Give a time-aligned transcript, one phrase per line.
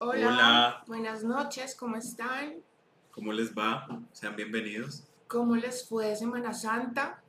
[0.00, 0.84] Hola, Hola.
[0.86, 2.62] buenas noches, ¿cómo están?
[3.10, 4.00] ¿Cómo les va?
[4.12, 5.02] Sean bienvenidos.
[5.26, 7.20] ¿Cómo les fue de Semana Santa?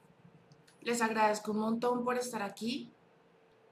[0.82, 2.92] Les agradezco un montón por estar aquí.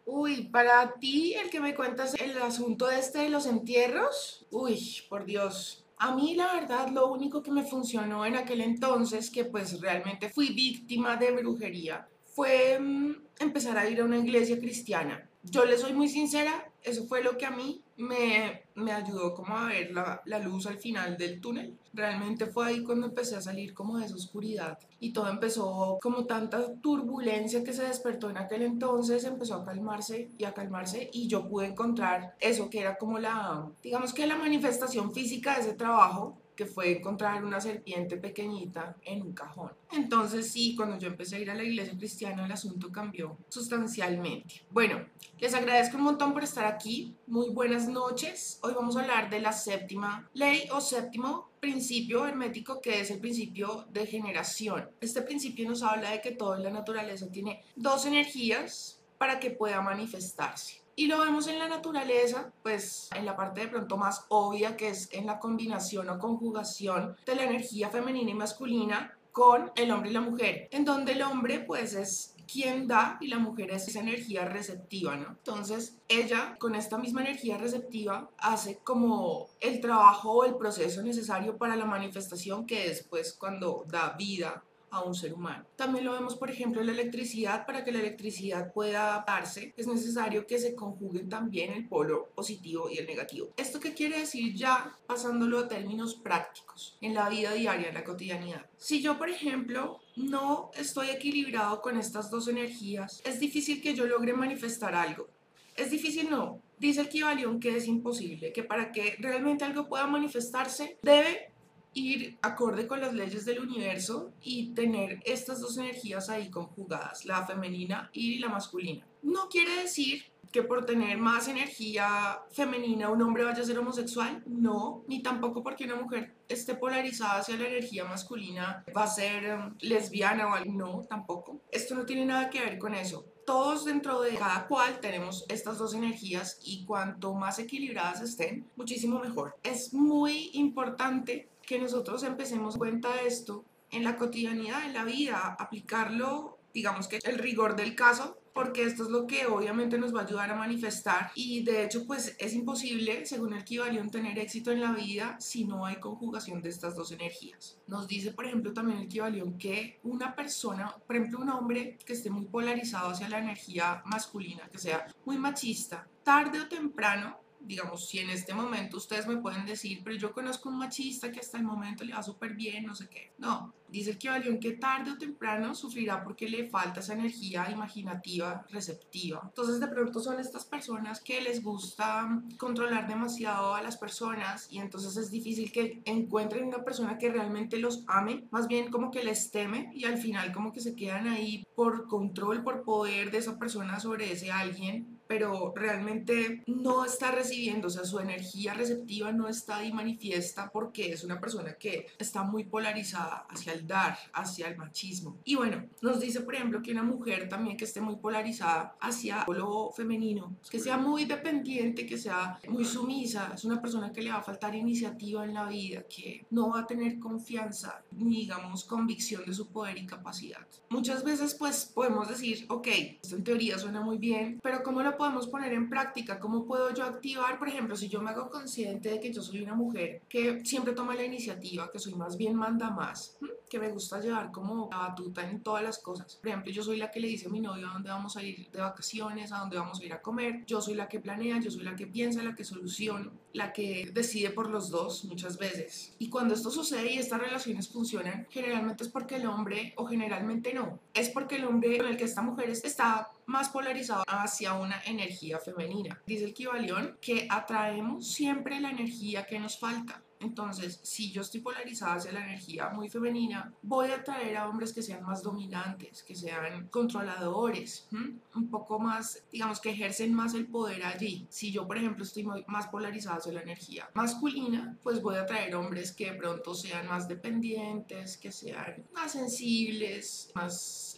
[0.07, 5.25] Uy, para ti, el que me cuentas el asunto este de los entierros, uy, por
[5.25, 5.85] Dios.
[5.99, 10.29] A mí, la verdad, lo único que me funcionó en aquel entonces, que pues realmente
[10.29, 15.26] fui víctima de brujería, fue mm, empezar a ir a una iglesia cristiana.
[15.49, 19.57] Yo les soy muy sincera, eso fue lo que a mí me, me ayudó como
[19.57, 21.77] a ver la, la luz al final del túnel.
[21.93, 26.25] Realmente fue ahí cuando empecé a salir como de esa oscuridad y todo empezó como
[26.25, 31.27] tanta turbulencia que se despertó en aquel entonces, empezó a calmarse y a calmarse y
[31.27, 35.73] yo pude encontrar eso que era como la, digamos que la manifestación física de ese
[35.73, 39.71] trabajo que fue encontrar una serpiente pequeñita en un cajón.
[39.91, 44.65] Entonces sí, cuando yo empecé a ir a la iglesia cristiana el asunto cambió sustancialmente.
[44.71, 45.05] Bueno,
[45.39, 47.15] les agradezco un montón por estar aquí.
[47.27, 48.59] Muy buenas noches.
[48.63, 53.19] Hoy vamos a hablar de la séptima ley o séptimo principio hermético que es el
[53.19, 54.89] principio de generación.
[54.99, 59.51] Este principio nos habla de que todo en la naturaleza tiene dos energías para que
[59.51, 60.86] pueda manifestarse.
[60.99, 64.89] Y lo vemos en la naturaleza, pues en la parte de pronto más obvia, que
[64.89, 70.09] es en la combinación o conjugación de la energía femenina y masculina con el hombre
[70.09, 73.87] y la mujer, en donde el hombre pues es quien da y la mujer es
[73.87, 75.27] esa energía receptiva, ¿no?
[75.27, 81.57] Entonces, ella con esta misma energía receptiva hace como el trabajo o el proceso necesario
[81.57, 85.65] para la manifestación que es pues cuando da vida a un ser humano.
[85.75, 87.65] También lo vemos, por ejemplo, la electricidad.
[87.65, 92.89] Para que la electricidad pueda darse, es necesario que se conjuguen también el polo positivo
[92.89, 93.49] y el negativo.
[93.57, 98.03] ¿Esto qué quiere decir ya pasándolo a términos prácticos en la vida diaria, en la
[98.03, 98.65] cotidianidad?
[98.77, 104.05] Si yo, por ejemplo, no estoy equilibrado con estas dos energías, es difícil que yo
[104.05, 105.27] logre manifestar algo.
[105.75, 106.61] Es difícil, no.
[106.79, 111.51] Dice el Kibalión que es imposible, que para que realmente algo pueda manifestarse, debe
[111.93, 117.45] ir acorde con las leyes del universo y tener estas dos energías ahí conjugadas, la
[117.45, 119.05] femenina y la masculina.
[119.23, 124.43] No quiere decir que por tener más energía femenina un hombre vaya a ser homosexual,
[124.45, 129.53] no, ni tampoco porque una mujer esté polarizada hacia la energía masculina va a ser
[129.53, 131.61] um, lesbiana o algo, no, tampoco.
[131.71, 133.25] Esto no tiene nada que ver con eso.
[133.45, 139.19] Todos dentro de cada cual tenemos estas dos energías y cuanto más equilibradas estén, muchísimo
[139.19, 139.55] mejor.
[139.63, 145.55] Es muy importante que nosotros empecemos cuenta de esto en la cotidianidad, en la vida,
[145.59, 150.21] aplicarlo, digamos que el rigor del caso, porque esto es lo que obviamente nos va
[150.21, 154.71] a ayudar a manifestar y de hecho pues es imposible, según el Kibalión, tener éxito
[154.71, 157.77] en la vida si no hay conjugación de estas dos energías.
[157.85, 162.13] Nos dice, por ejemplo, también el Kibalión que una persona, por ejemplo, un hombre que
[162.13, 168.07] esté muy polarizado hacia la energía masculina, que sea muy machista, tarde o temprano digamos,
[168.07, 171.57] si en este momento ustedes me pueden decir, pero yo conozco un machista que hasta
[171.57, 173.31] el momento le va súper bien, no sé qué.
[173.37, 178.65] No, dice el Kibalión que tarde o temprano sufrirá porque le falta esa energía imaginativa,
[178.69, 179.41] receptiva.
[179.43, 184.79] Entonces, de pronto son estas personas que les gusta controlar demasiado a las personas y
[184.79, 189.23] entonces es difícil que encuentren una persona que realmente los ame, más bien como que
[189.23, 193.39] les teme y al final como que se quedan ahí por control, por poder de
[193.39, 199.31] esa persona sobre ese alguien pero realmente no está recibiendo, o sea, su energía receptiva
[199.31, 204.17] no está ahí manifiesta porque es una persona que está muy polarizada hacia el dar,
[204.33, 205.37] hacia el machismo.
[205.43, 209.45] Y bueno, nos dice, por ejemplo, que una mujer también que esté muy polarizada hacia
[209.47, 214.31] lo femenino, que sea muy dependiente, que sea muy sumisa, es una persona que le
[214.31, 218.83] va a faltar iniciativa en la vida, que no va a tener confianza, ni digamos
[218.83, 220.65] convicción de su poder y capacidad.
[220.89, 222.87] Muchas veces pues podemos decir, ok,
[223.21, 226.39] esto en teoría suena muy bien, pero ¿cómo lo podemos poner en práctica?
[226.39, 229.61] ¿Cómo puedo yo activar, por ejemplo, si yo me hago consciente de que yo soy
[229.61, 233.37] una mujer que siempre toma la iniciativa, que soy más bien manda más,
[233.69, 236.35] que me gusta llevar como la batuta en todas las cosas?
[236.35, 238.43] Por ejemplo, yo soy la que le dice a mi novio a dónde vamos a
[238.43, 241.59] ir de vacaciones, a dónde vamos a ir a comer, yo soy la que planea,
[241.59, 245.57] yo soy la que piensa, la que soluciona, la que decide por los dos muchas
[245.57, 246.15] veces.
[246.19, 250.73] Y cuando esto sucede y estas relaciones funcionan, generalmente es porque el hombre, o generalmente
[250.73, 255.01] no, es porque el hombre con el que esta mujer está más polarizado hacia una
[255.05, 256.21] energía femenina.
[256.25, 260.21] Dice el Kibalión que atraemos siempre la energía que nos falta.
[260.39, 264.93] Entonces, si yo estoy polarizada hacia la energía muy femenina, voy a atraer a hombres
[264.93, 270.67] que sean más dominantes, que sean controladores, un poco más, digamos, que ejercen más el
[270.67, 271.47] poder allí.
[271.49, 275.75] Si yo, por ejemplo, estoy más polarizada hacia la energía masculina, pues voy a atraer
[275.75, 281.16] hombres que pronto sean más dependientes, que sean más sensibles, más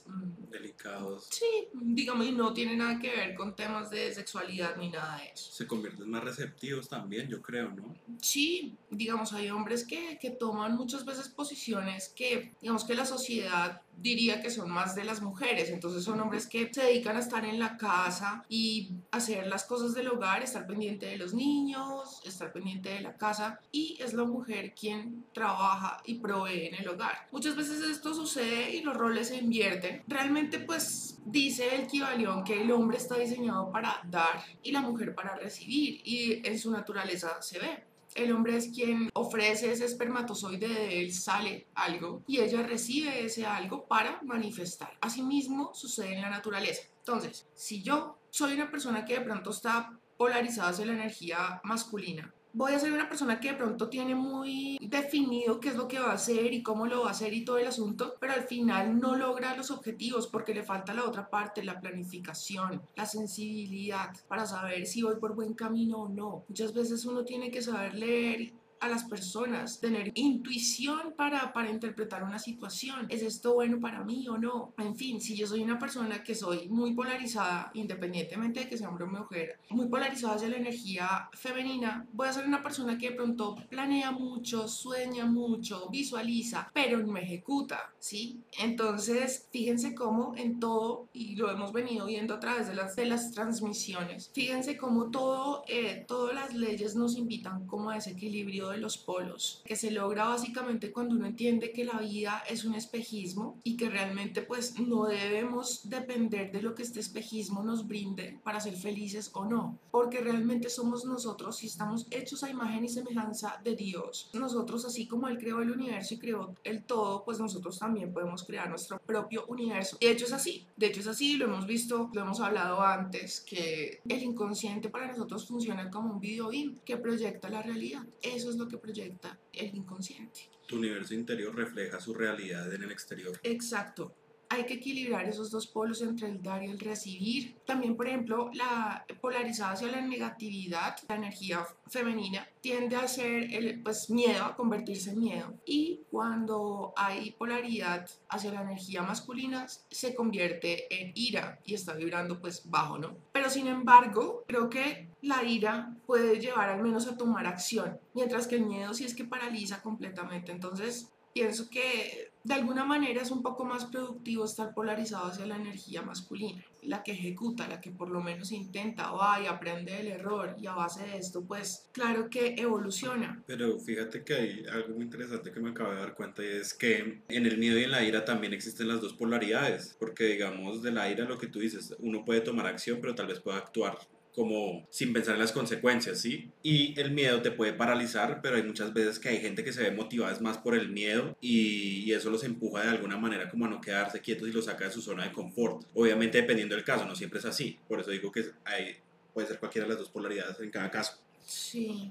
[0.50, 1.28] delicados.
[1.30, 5.30] Sí, digamos, y no tiene nada que ver con temas de sexualidad ni nada de
[5.30, 5.52] eso.
[5.52, 7.96] Se convierten más receptivos también, yo creo, ¿no?
[8.22, 13.82] Sí, digamos, hay hombres que, que toman muchas veces posiciones que, digamos, que la sociedad
[14.02, 17.46] diría que son más de las mujeres, entonces son hombres que se dedican a estar
[17.46, 22.52] en la casa y hacer las cosas del hogar, estar pendiente de los niños, estar
[22.52, 27.28] pendiente de la casa y es la mujer quien trabaja y provee en el hogar.
[27.32, 30.04] Muchas veces esto sucede y los roles se invierten.
[30.08, 35.14] Realmente pues dice el Kibalión que el hombre está diseñado para dar y la mujer
[35.16, 37.89] para recibir y en su naturaleza se ve.
[38.16, 43.46] El hombre es quien ofrece ese espermatozoide de él, sale algo y ella recibe ese
[43.46, 44.98] algo para manifestar.
[45.02, 46.84] Asimismo sucede en la naturaleza.
[47.00, 52.34] Entonces, si yo soy una persona que de pronto está polarizada hacia la energía masculina,
[52.54, 56.00] voy a ser una persona que de pronto tiene muy definido qué es lo que
[56.00, 58.44] va a hacer y cómo lo va a hacer y todo el asunto, pero al
[58.44, 64.16] final no logra los objetivos porque le falta la otra parte, la planificación, la sensibilidad
[64.28, 66.44] para saber si voy por buen camino o no.
[66.48, 72.24] Muchas veces uno tiene que saber leer a las personas, tener intuición para, para interpretar
[72.24, 73.06] una situación.
[73.10, 74.74] ¿Es esto bueno para mí o no?
[74.78, 78.90] En fin, si yo soy una persona que soy muy polarizada, independientemente de que sea
[78.90, 83.10] hombre o mujer, muy polarizada hacia la energía femenina, voy a ser una persona que
[83.10, 88.40] de pronto planea mucho, sueña mucho, visualiza, pero no ejecuta, ¿sí?
[88.60, 93.06] Entonces, fíjense cómo en todo, y lo hemos venido viendo a través de las, de
[93.06, 98.69] las transmisiones, fíjense cómo todo, eh, todas las leyes nos invitan como a ese equilibrio
[98.70, 102.76] de los polos, que se logra básicamente cuando uno entiende que la vida es un
[102.76, 108.40] espejismo y que realmente pues no debemos depender de lo que este espejismo nos brinde
[108.44, 112.90] para ser felices o no, porque realmente somos nosotros y estamos hechos a imagen y
[112.90, 114.30] semejanza de Dios.
[114.34, 118.44] Nosotros así como Él creó el universo y creó el todo, pues nosotros también podemos
[118.44, 119.98] crear nuestro propio universo.
[120.00, 123.42] De hecho es así, de hecho es así, lo hemos visto, lo hemos hablado antes,
[123.42, 126.50] que el inconsciente para nosotros funciona como un video
[126.86, 128.04] que proyecta la realidad.
[128.22, 130.42] Eso es lo que proyecta el inconsciente.
[130.68, 133.40] Tu universo interior refleja su realidad en el exterior.
[133.44, 134.14] Exacto.
[134.52, 137.58] Hay que equilibrar esos dos polos entre el dar y el recibir.
[137.68, 143.80] También, por ejemplo, la polarizada hacia la negatividad, la energía femenina, tiende a ser el
[143.84, 145.54] pues, miedo, a convertirse en miedo.
[145.66, 152.42] Y cuando hay polaridad hacia la energía masculina, se convierte en ira y está vibrando
[152.42, 153.18] pues bajo, ¿no?
[153.32, 158.48] Pero sin embargo, creo que la ira puede llevar al menos a tomar acción, mientras
[158.48, 160.52] que el miedo sí es que paraliza completamente.
[160.52, 165.58] Entonces, pienso que de alguna manera es un poco más productivo estar polarizado hacia la
[165.58, 170.08] energía masculina, la que ejecuta, la que por lo menos intenta, va y aprende el
[170.08, 173.44] error y a base de esto, pues claro que evoluciona.
[173.46, 176.74] Pero fíjate que hay algo muy interesante que me acabo de dar cuenta y es
[176.74, 180.82] que en el miedo y en la ira también existen las dos polaridades, porque digamos
[180.82, 183.58] de la ira lo que tú dices, uno puede tomar acción pero tal vez pueda
[183.58, 183.98] actuar
[184.36, 186.52] como sin pensar en las consecuencias, ¿sí?
[186.64, 189.84] Y el miedo te puede paralizar, pero hay muchas veces que hay gente que se
[189.84, 193.70] ve motivada más por el miedo y, eso los empuja de alguna manera como a
[193.70, 195.86] no quedarse quietos y los saca de su zona de confort.
[195.94, 197.78] Obviamente dependiendo del caso, no siempre es así.
[197.88, 198.98] Por eso digo que hay,
[199.34, 201.20] puede ser cualquiera de las dos polaridades en cada caso.
[201.46, 202.10] Sí.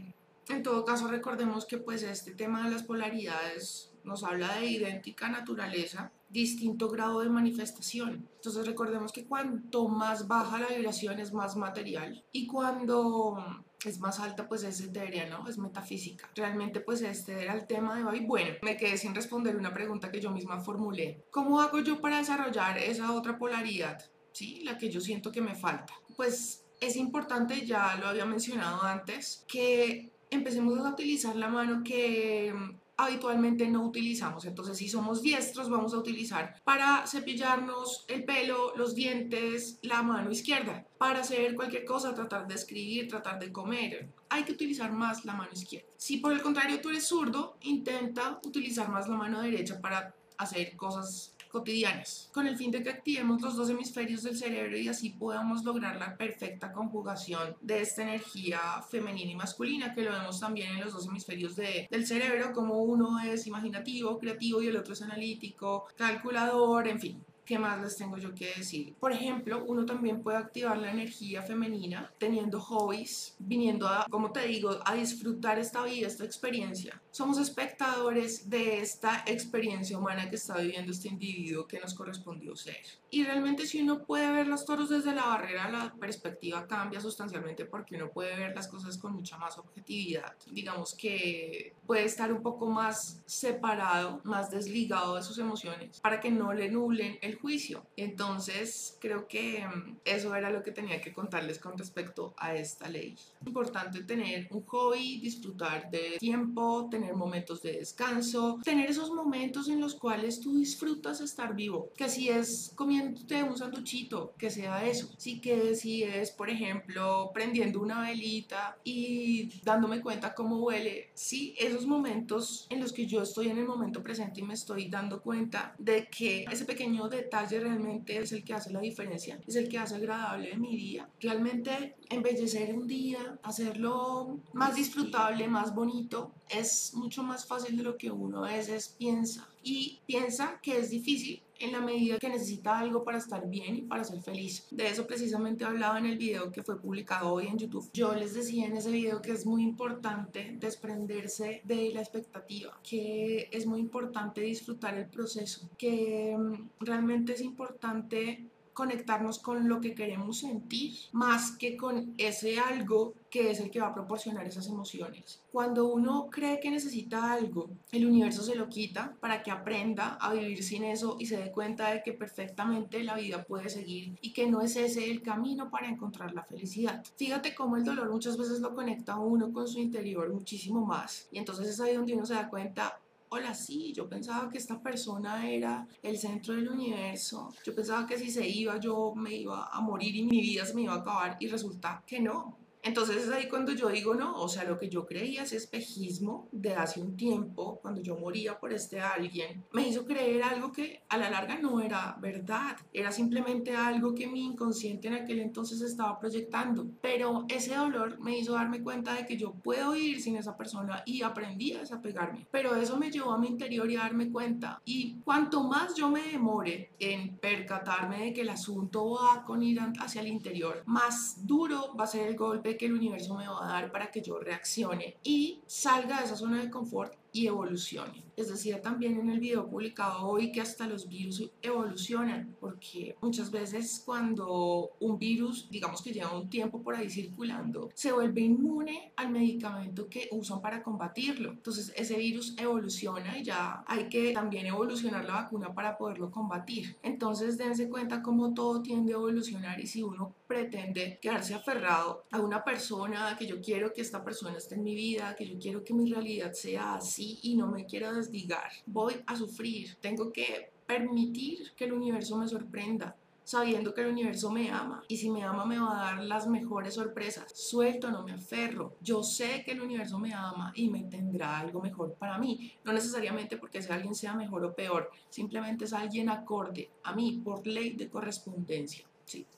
[0.49, 5.29] En todo caso, recordemos que pues este tema de las polaridades nos habla de idéntica
[5.29, 8.29] naturaleza, distinto grado de manifestación.
[8.37, 14.19] Entonces recordemos que cuanto más baja la vibración es más material y cuando es más
[14.19, 15.49] alta pues es etérea, ¿no?
[15.49, 16.29] Es metafísica.
[16.35, 18.21] Realmente pues este era el tema de hoy.
[18.21, 21.25] Bueno, me quedé sin responder una pregunta que yo misma formulé.
[21.31, 24.05] ¿Cómo hago yo para desarrollar esa otra polaridad?
[24.33, 25.95] Sí, la que yo siento que me falta.
[26.17, 32.55] Pues es importante, ya lo había mencionado antes, que empecemos a utilizar la mano que
[32.99, 34.45] habitualmente no utilizamos.
[34.45, 40.31] Entonces, si somos diestros, vamos a utilizar para cepillarnos el pelo, los dientes, la mano
[40.31, 40.85] izquierda.
[40.99, 45.33] Para hacer cualquier cosa, tratar de escribir, tratar de comer, hay que utilizar más la
[45.33, 45.89] mano izquierda.
[45.97, 50.77] Si por el contrario tú eres zurdo, intenta utilizar más la mano derecha para hacer
[50.77, 55.11] cosas cotidianas, con el fin de que activemos los dos hemisferios del cerebro y así
[55.11, 60.73] podamos lograr la perfecta conjugación de esta energía femenina y masculina, que lo vemos también
[60.73, 64.93] en los dos hemisferios de, del cerebro, como uno es imaginativo, creativo y el otro
[64.93, 67.25] es analítico, calculador, en fin.
[67.49, 68.95] ¿Qué más les tengo yo que decir?
[69.01, 74.47] Por ejemplo, uno también puede activar la energía femenina teniendo hobbies, viniendo a, como te
[74.47, 77.01] digo, a disfrutar esta vida, esta experiencia.
[77.11, 82.83] Somos espectadores de esta experiencia humana que está viviendo este individuo que nos correspondió ser.
[83.11, 87.65] Y realmente si uno puede ver los toros desde la barrera, la perspectiva cambia sustancialmente
[87.65, 90.37] porque uno puede ver las cosas con mucha más objetividad.
[90.51, 96.31] Digamos que puede estar un poco más separado, más desligado de sus emociones para que
[96.31, 97.85] no le nublen el juicio.
[97.97, 102.89] Entonces, creo que mm, eso era lo que tenía que contarles con respecto a esta
[102.89, 103.17] ley.
[103.41, 109.69] Es importante tener un hobby, disfrutar de tiempo, tener momentos de descanso, tener esos momentos
[109.69, 111.91] en los cuales tú disfrutas estar vivo.
[111.97, 115.09] Que si es comiéndote un sanduchito, que sea eso.
[115.17, 121.11] Sí que si es, por ejemplo, prendiendo una velita y dándome cuenta cómo huele.
[121.15, 124.89] Sí, esos momentos en los que yo estoy en el momento presente y me estoy
[124.89, 129.57] dando cuenta de que ese pequeño detalle realmente es el que hace la diferencia, es
[129.57, 131.09] el que hace agradable mi día.
[131.21, 137.97] Realmente embellecer un día, hacerlo más disfrutable, más bonito, es mucho más fácil de lo
[137.97, 139.49] que uno a veces piensa.
[139.63, 143.83] Y piensa que es difícil en la medida que necesita algo para estar bien y
[143.83, 144.67] para ser feliz.
[144.71, 147.91] De eso precisamente hablaba en el video que fue publicado hoy en YouTube.
[147.93, 153.49] Yo les decía en ese video que es muy importante desprenderse de la expectativa, que
[153.51, 158.47] es muy importante disfrutar el proceso, que mm, realmente es importante
[158.79, 163.81] conectarnos con lo que queremos sentir más que con ese algo que es el que
[163.81, 165.41] va a proporcionar esas emociones.
[165.51, 170.33] Cuando uno cree que necesita algo, el universo se lo quita para que aprenda a
[170.33, 174.33] vivir sin eso y se dé cuenta de que perfectamente la vida puede seguir y
[174.33, 177.05] que no es ese el camino para encontrar la felicidad.
[177.17, 181.27] Fíjate cómo el dolor muchas veces lo conecta a uno con su interior muchísimo más
[181.33, 184.81] y entonces es ahí donde uno se da cuenta, hola, sí, yo pensaba que esta
[184.83, 189.69] persona era el centro del universo, yo pensaba que si se iba yo me iba
[189.69, 193.25] a morir y mi vida se me iba a acabar y resulta que no, entonces
[193.25, 196.75] es ahí cuando yo digo, no, o sea, lo que yo creía, ese espejismo de
[196.75, 201.19] hace un tiempo, cuando yo moría por este alguien, me hizo creer algo que a
[201.19, 206.19] la larga no era verdad, era simplemente algo que mi inconsciente en aquel entonces estaba
[206.19, 206.87] proyectando.
[207.01, 211.03] Pero ese dolor me hizo darme cuenta de que yo puedo vivir sin esa persona
[211.07, 212.47] y aprendí a desapegarme.
[212.51, 214.81] Pero eso me llevó a mi interior y a darme cuenta.
[214.85, 219.79] Y cuanto más yo me demore en percatarme de que el asunto va con ir
[220.01, 223.65] hacia el interior, más duro va a ser el golpe que el universo me va
[223.65, 228.25] a dar para que yo reaccione y salga de esa zona de confort y evolucione.
[228.37, 233.51] Les decía también en el video publicado hoy que hasta los virus evolucionan, porque muchas
[233.51, 239.13] veces cuando un virus, digamos que lleva un tiempo por ahí circulando, se vuelve inmune
[239.17, 241.51] al medicamento que usan para combatirlo.
[241.51, 246.97] Entonces ese virus evoluciona y ya hay que también evolucionar la vacuna para poderlo combatir.
[247.03, 252.41] Entonces dense cuenta cómo todo tiende a evolucionar y si uno pretende quedarse aferrado a
[252.41, 255.85] una persona, que yo quiero que esta persona esté en mi vida, que yo quiero
[255.85, 258.71] que mi realidad sea así, y no me quiero desligar.
[258.87, 259.97] Voy a sufrir.
[260.01, 263.17] Tengo que permitir que el universo me sorprenda
[263.49, 266.47] sabiendo que el universo me ama y si me ama me va a dar las
[266.47, 267.51] mejores sorpresas.
[267.55, 268.99] Suelto, no me aferro.
[269.01, 272.75] Yo sé que el universo me ama y me tendrá algo mejor para mí.
[272.85, 277.41] No necesariamente porque ese alguien sea mejor o peor, simplemente es alguien acorde a mí
[277.43, 279.08] por ley de correspondencia.